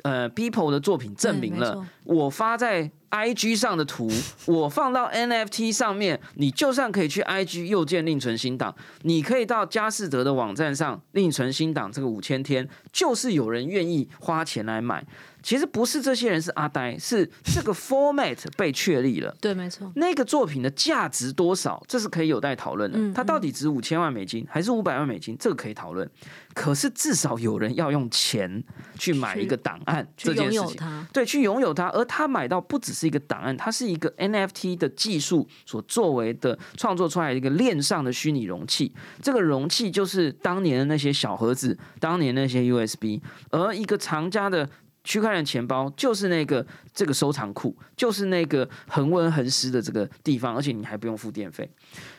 [0.07, 4.09] 呃，People 的作品证明了，我发在 IG 上的图，
[4.46, 15.04] 我放到 NFT 上面，你就算可以去 IG 右键另存新档，你可以到佳士得的网站上另存新档，这个五千天，就是有人愿意花钱来买。
[15.47, 19.32] 其实不是这些人是阿呆，是这个 format 被确立了。
[19.40, 19.88] 对，没错。
[19.94, 22.99] 那个作品的价值多少，这是可以有待讨论的。
[23.14, 26.11] 它到底值五千万美金还是五百万美金，这个可以讨论。
[26.53, 28.61] 可是至少有人要用钱
[28.99, 31.88] 去买一个档案，这件事情，对，去拥有它。
[31.90, 38.92] 而他买到不只是一个档案，它是一个 NFT 的技术所作为的创作出来的一个链上的虚拟容器。
[39.22, 43.20] 这个容器就是当年的那些小盒子，当年那些 USB，
[43.51, 44.68] 而一个藏家的。
[45.07, 51.70] 区块链钱包就是那个这个收藏库，就是那个恒温恒湿的这个地方，而且你还不用付电费。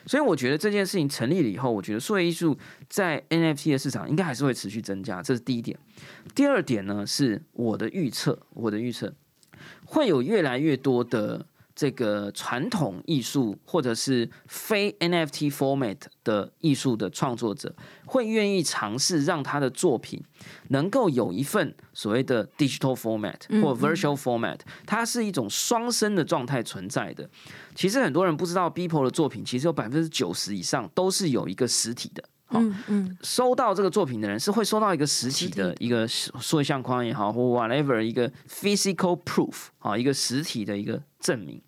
[0.06, 2.56] 所以我觉得这件事情成立了以后，我觉得数位艺术
[2.88, 5.78] 在 NFT 的市场应该还是会持续增加，这是第一点。
[6.34, 9.14] 第二点呢，是我的预测，我的预测
[9.84, 11.46] 会有越来越多的。
[11.78, 17.72] 这个传统艺术或者是非 NFT format 的艺术的创作者，
[18.04, 20.20] 会愿意尝试让他的作品
[20.70, 27.30] 能够有一份所谓的 digital format 或 virtual format，它是一种双生的状态存在的。
[27.76, 32.24] 其实很多人不知道，Beeple 的作品其实有百分之九十以上都是有一个实体的。
[32.50, 41.60] 嗯嗯，收到这个作品的人是会收到一个实体的一个塑像框也好，或 whatever 一个 physical proof 啊，一个实体的一个证明。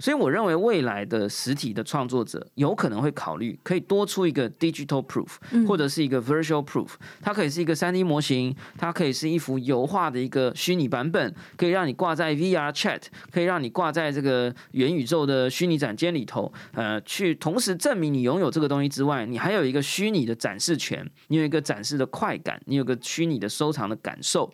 [0.00, 5.36] 所以我认为未来的实体的创作者有可能会考虑，可以多出一个 digital proof，
[5.68, 6.88] 或者是一个 virtual proof。
[7.20, 16.50] 它可以是一个三 D 模型，它可以是一幅油画的一个虚拟版本，可以让你挂在 VR chat，可以让你挂在这个元宇宙的虚拟展间里头。
[16.72, 24.50] 呃，去同时证明你拥有这个东西之外，你还有一个虚拟的展示权，你有一个展示的快感，你有个虚拟的收藏的感受。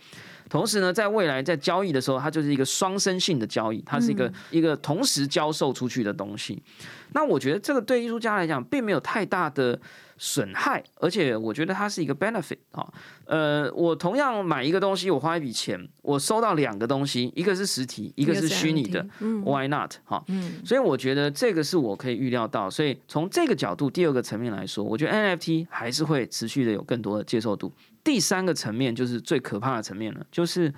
[0.48, 6.62] 同时呢，在未来在交易的时候，它就是一个双生性的交易，它是一个一个同时交售出去的东西。
[7.12, 9.78] 那我觉得这个对艺术家来讲并没有太大的
[10.18, 12.86] 损害，而且我觉得它是一个 benefit 啊。
[13.24, 19.04] 呃，我同样买一个东西，我花一笔钱，我收到两个东西，一个是实体，一个是虚拟的
[19.44, 19.94] ，Why not？
[20.04, 22.68] 哈，嗯所以我觉得这个是我可以预料到。
[22.68, 27.72] 所以从这个角度，第二个层面来说，我觉得 NFT 还是会持续的有更多的接受度。
[28.06, 30.72] 第三个层面就是最可怕的层面了，就是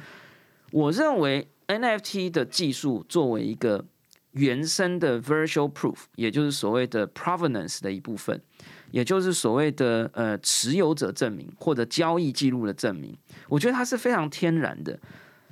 [0.70, 3.84] 我认为 NFT 的技术作为一个
[4.30, 8.40] 原生的 virtual proof，也就是所谓的 provenance 的一部分，
[8.92, 13.14] 也就是所谓的呃持有者证明或者交易记录的证明，
[13.50, 14.98] 我觉得它是非常天然的。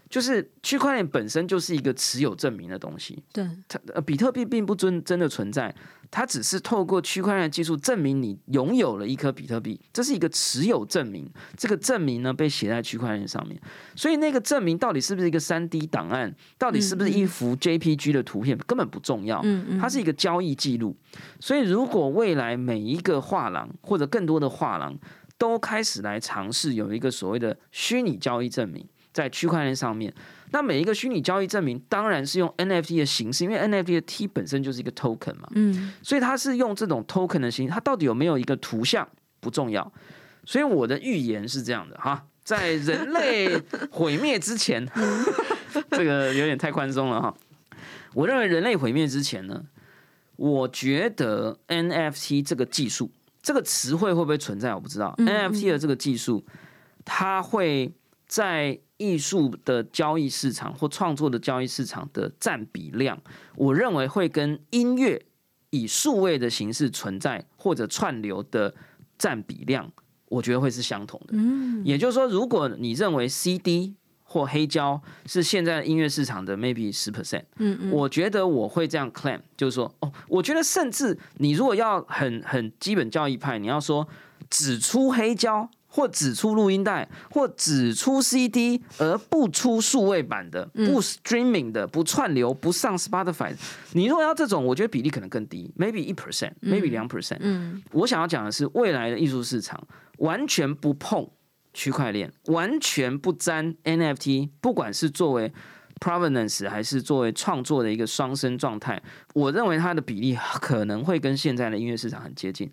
[0.09, 5.75] 就是区块链本身就是一个持有证明的东西，对，它呃比特币并不真真的存在，
[6.11, 11.29] 它只是透过区块链技术证明你拥有了一颗比特币，这是一个持有证明。
[11.57, 13.61] 这个证明呢被写在区块链上面，
[13.97, 19.43] 所以那个证明到底是不是一个三 D 档案，到底是不是一幅 JPG 的图片，根本不重要。
[19.81, 20.97] 它是一个交易记录。
[21.41, 24.97] 所以如果未来每一个画廊或者更多的画廊
[25.37, 28.87] 都开始来尝试有一个所谓的虚拟交易证明。
[29.17, 30.13] 在区块链上面，
[30.51, 39.09] 那每一个虚拟交易证明当然是用 NFT 的形式，因为 NFT 的 T 本身就是一个 token 嘛，嗯，所以它是用这种 token 的形式，它到底有没有一个图像
[39.41, 39.91] 不重要。
[40.45, 43.59] 所以我的预言是这样的哈，在人类
[43.91, 44.87] 毁灭之前，
[45.93, 47.35] 这个有点太宽松了哈。
[48.13, 49.65] 我认为人类毁灭之前呢，
[50.37, 53.11] 我觉得 NFT 这个技术，
[53.43, 55.15] 这个词汇会不会存在我不知道。
[55.17, 56.45] NFT 的这个技术，
[57.03, 57.91] 它会
[58.27, 63.21] 在艺术的交易市场或创作的交易市场的占比量，
[63.55, 65.21] 我认为会跟音乐
[65.71, 68.75] 以数位的形式存在或者串流的
[69.19, 69.91] 占比量，
[70.29, 71.33] 我觉得会是相同的。
[71.33, 84.09] 嗯，也就是说，如果你认为 CD 或黑胶是现在音乐市场的 maybe 十 percent，嗯嗯，我觉得我会这样 claim，就是说，哦，我觉得甚至你如果要很很基本教义派，你要说
[84.49, 85.69] 只出黑胶。
[85.97, 93.57] 或只出录音带，或只出 CD 而不出数位版的，不 streaming 的，不串流，不上 Spotify。
[93.93, 97.39] 你如果要这种，我觉得比例可能更低，maybe 一 percent，maybe 两 percent。
[97.41, 99.83] 嗯，我想要讲的是，未来的艺术市场
[100.19, 101.27] 完全不碰
[101.73, 105.51] 区块链，完全不沾 NFT，不管是作为
[105.99, 112.71] provenance 还是作为创作的一个双生状态，我认为它的比例可能会跟现在的音乐市场很接近。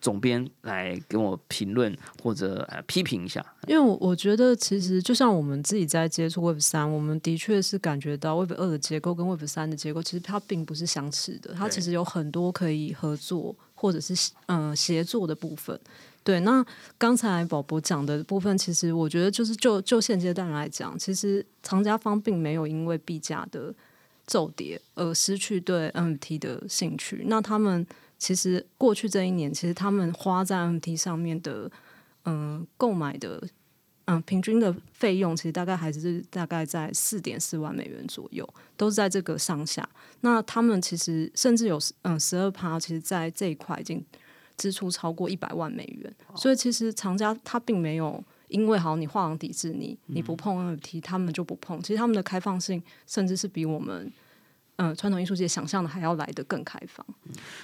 [0.00, 15.78] 总编来给我评论或者呃批评一下，因为我我觉得其实就像我们自己在接触 Web 三，我们的确是感觉到 Web 二的结构跟 Web 三的结构其实它并不是相似的，它其实有很多可以合作或者是嗯协作的部分。
[16.24, 16.64] 对，那
[16.96, 23.74] 刚才宝宝讲的部分，其实我觉得就是就就现阶段来讲，其实藏家方并没有因为币价的
[24.26, 27.86] 骤跌而失去对 NFT 的兴趣，那他们。
[28.20, 31.68] 其实过去这一年，其实他们花在 MT 上面的，
[32.26, 33.42] 嗯，购买的，
[34.04, 38.46] 嗯，平均的费用，其实大概还是大概在四点四万美元左右，
[38.76, 39.88] 都是在这个上下。
[40.20, 44.04] 那他们其实甚至有嗯十二趴，其实在这一块已经
[44.58, 46.14] 支出超过一百万美元。
[46.36, 51.80] 所以其实厂家他并没有因为好你画廊抵制你，你不碰 MT，他们就不碰。
[51.80, 54.12] 其实他们的开放性甚至是比我们。
[54.82, 57.06] 嗯，传统艺术界想象的还要来得更开放。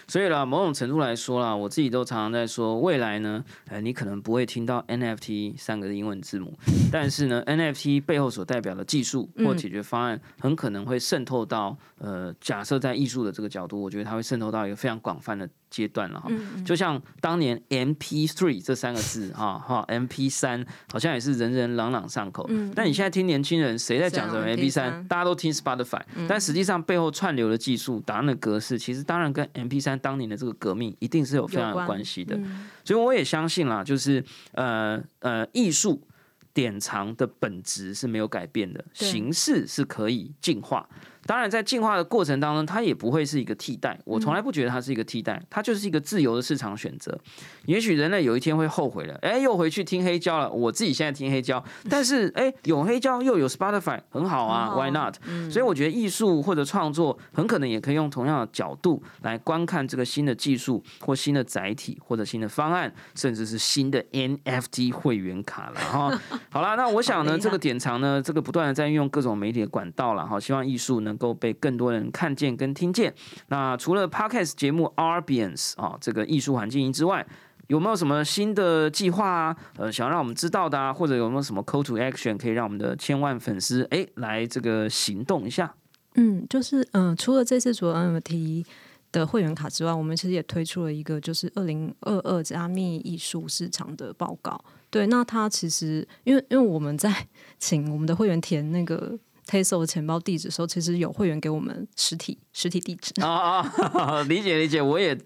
[0.06, 6.56] 所以啦，某种程度来说啦，我自己都常常在说，未来呢，呃，你可能不会听到 NFT 三个英文字母，
[6.92, 15.48] 但是呢，NFT 背后所代表的技术或解决方案，很可能会渗透到呃，假设在艺术的这个角度，我觉得它会渗透到一个非常广泛的。
[15.68, 16.30] 阶段了哈，
[16.64, 22.48] 就像当年 M P three 这三个字哈 哈，M P 三好像也是人人朗朗上口。
[22.74, 32.38] 但你现在听年轻人谁在讲什么 M P 三，大家都听 Spotify，但实际上背后串流的技术、答案的格式，其实当然跟 M P 三当年的这个革命一定是有非常有关系的。
[32.84, 36.06] 所以我也相信啦，就是呃呃，艺术
[36.52, 40.88] 典藏的本质是没有改变的，形式是可以进化。
[41.26, 43.98] 当然，在进化的过程当中，它也不会是一个替代。
[44.04, 47.18] 我从来不觉得它是一个替代，它就是一个自由的市场选择。
[47.64, 50.48] 也许人类有一天会后悔了，哎，又回去听黑胶了。
[50.48, 55.16] 我自己现在听黑胶， 但是哎，有黑胶又有 Spotify，很好啊，Why not？
[55.50, 66.20] 所以我觉得艺术或者创作很可能也可以用同样的角度来观看这个新的技术或新的载体或者新的方案，甚至是新的 NFT 会员卡了哈。
[66.50, 71.15] 好啦，那我想呢，这个典藏呢，这个不断的在运用各种媒体的管道了哈，希望艺术能。
[71.16, 73.12] 能够被更多人看见跟听见。
[73.48, 77.26] 那除了 Podcast 节目 Arbians 啊，这个艺术环境营之外，
[77.68, 79.56] 有没有什么新的计划啊？
[79.78, 85.74] 呃，想让我们知道的啊，或者有没有什么 Call to Action 可以让我们的千万粉丝哎来这个行动一下？
[86.16, 88.64] 嗯，就是嗯，除了这次主 NFT
[89.10, 94.62] 的会员卡之外，我们其实也推出了一个就是二零二二加密艺术市场的报告。
[94.90, 97.26] 对，那它其实因为因为我们在
[97.58, 99.18] 请我们的会员填那个。
[99.46, 105.16] Taso 的钱包地址的时候，其实有会员给我们实体实体地址啊啊， 理解理解，我也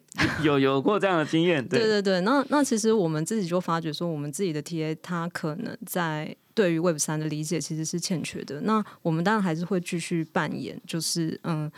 [0.42, 1.66] 有有过这样的经验。
[1.66, 8.60] 对 对对，那那其实我们自己就发觉说，我们自己的 TA 他可能在对于 Web 三的理解其实是欠缺的。
[8.60, 11.70] 那我们当然还是会继续扮演，就是嗯。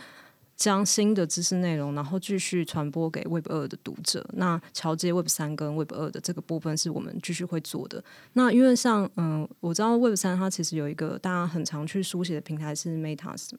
[0.63, 4.25] 将新的知识内容，然后继续传播给 Web 二的读者。
[4.35, 8.01] 那桥接 Web 三跟 Web 二的这个部分是我们继续会做的。
[8.31, 13.49] 那因为像嗯，我知道 Web 三它其实有一个大家很常去书写的平台是 Metas。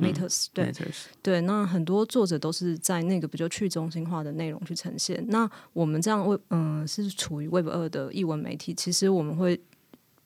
[0.00, 0.72] Matters 对
[1.22, 5.24] 对，那很多作者都是在那个比较去中心化的内容去呈现。
[5.28, 9.60] 那我们这样为嗯是处于 Web 二的译文媒体，其实我们会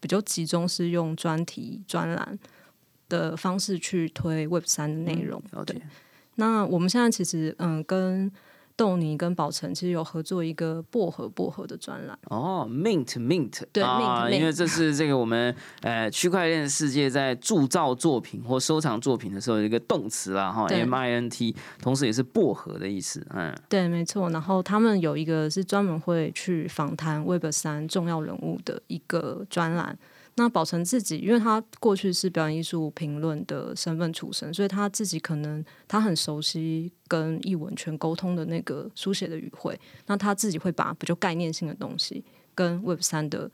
[0.01, 2.39] 比较集中是用专题专栏
[3.09, 5.43] 的方式去推 Web 三的内容。
[5.65, 5.81] 对，
[6.37, 8.31] 那我们现在其实嗯跟。
[8.75, 24.31] 豆泥跟宝成其实有合作一个薄荷薄荷的专栏哦，mint mint 对啊，因为这是这个我们呃区块链世界在铸造作品或收藏作品的时候一个动词啦哈，M I N T，同时也是薄荷的意思，嗯，对，没错。
[24.31, 29.97] 然后他们有一个是专门会去访谈 Web 三重要人物的一个专栏。
[30.37, 39.79] 那宝成自己，因为他过去是表演艺术评论的身份出身，所以他自己可能他很熟悉跟译文圈沟通的那个书写的语汇。
[40.07, 42.25] 那他自己会把比较概念性的东西
[42.55, 43.51] 跟 Web 三的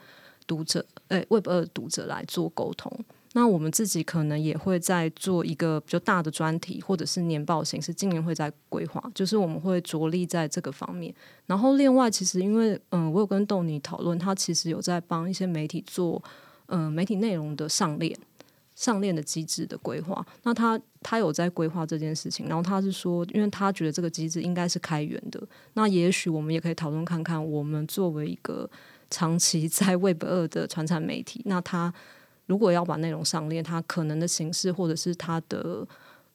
[0.46, 2.96] 读者，诶 Web 二读者来做沟通。
[3.32, 11.12] 那我们自己可能也会在做一个比较大的专题，或者是年报形式，今年会在规划，就是我们会着力在这个方面。
[11.46, 16.22] 然后另外，其实因为嗯，我有跟豆尼讨论，他其实有在帮一些媒体做。
[16.68, 18.18] 嗯，媒体内容的上链、
[18.74, 25.42] 上链的机制的规划，那他他有在规划这件事情，然后他是说，因为他觉得这个机制应该是开源的，
[25.74, 28.68] 那也许我们也可以讨论看看，我们作为一个
[29.10, 31.92] 长期 在 Web 二的传产媒体，那他
[32.46, 35.86] 如果要把内容上链，它可能的形式或者是它的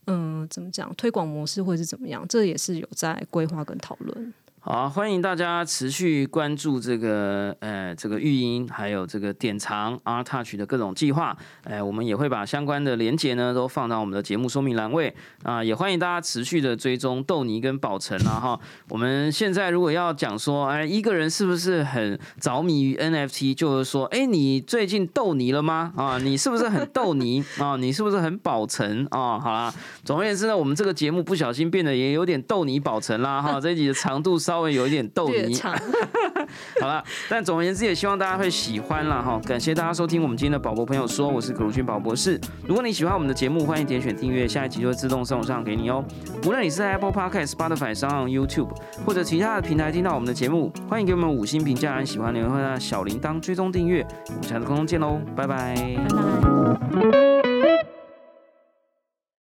[0.08, 4.34] 嗯怎么讲推广模式会是怎么样，这也是有在规划跟讨论。
[4.66, 11.36] 好，欢迎大家持续关注这个呃这个育音，还有这个典藏 R Touch 的各种计划。
[11.66, 15.62] 哎，我们也会把相关的连接呢都放到我们的节目说明栏位啊。
[15.62, 18.60] 也欢迎大家持续的追踪豆泥跟宝成啊哈。
[18.88, 25.92] 我们现在如果要讲说，哎，一个人是不是很着迷于 NFT，就是说，哎，你最近豆泥了吗？
[25.98, 27.76] 啊，你是不是很豆泥啊？
[27.76, 29.38] 你是不是很宝成啊？
[29.38, 29.74] 好啦，
[30.06, 33.60] 总而言之呢，我们这个节目不小心变得也有点豆泥宝成啦哈。
[33.60, 34.53] 这一集的长度稍。
[34.54, 35.56] 稍微有一点逗你，
[36.80, 39.42] 好了，但总而言之也希望大家会喜欢了哈。
[39.48, 42.40] 感谢大家收听我们今天的宝博朋友说，我是葛如君宝博士。
[42.68, 46.06] 如果你喜欢我们的节目，欢迎点选订阅，下一集就会自动送上给你哦。
[46.46, 48.70] 无论你是在 Apple Podcast、Spotify 上、YouTube
[49.04, 54.06] 或者其他的平台听到我们的节目，欢迎给我们五星评价，喜欢的话小铃铛追踪订阅。
[54.28, 57.53] 我们下次空中见喽，拜拜，拜拜。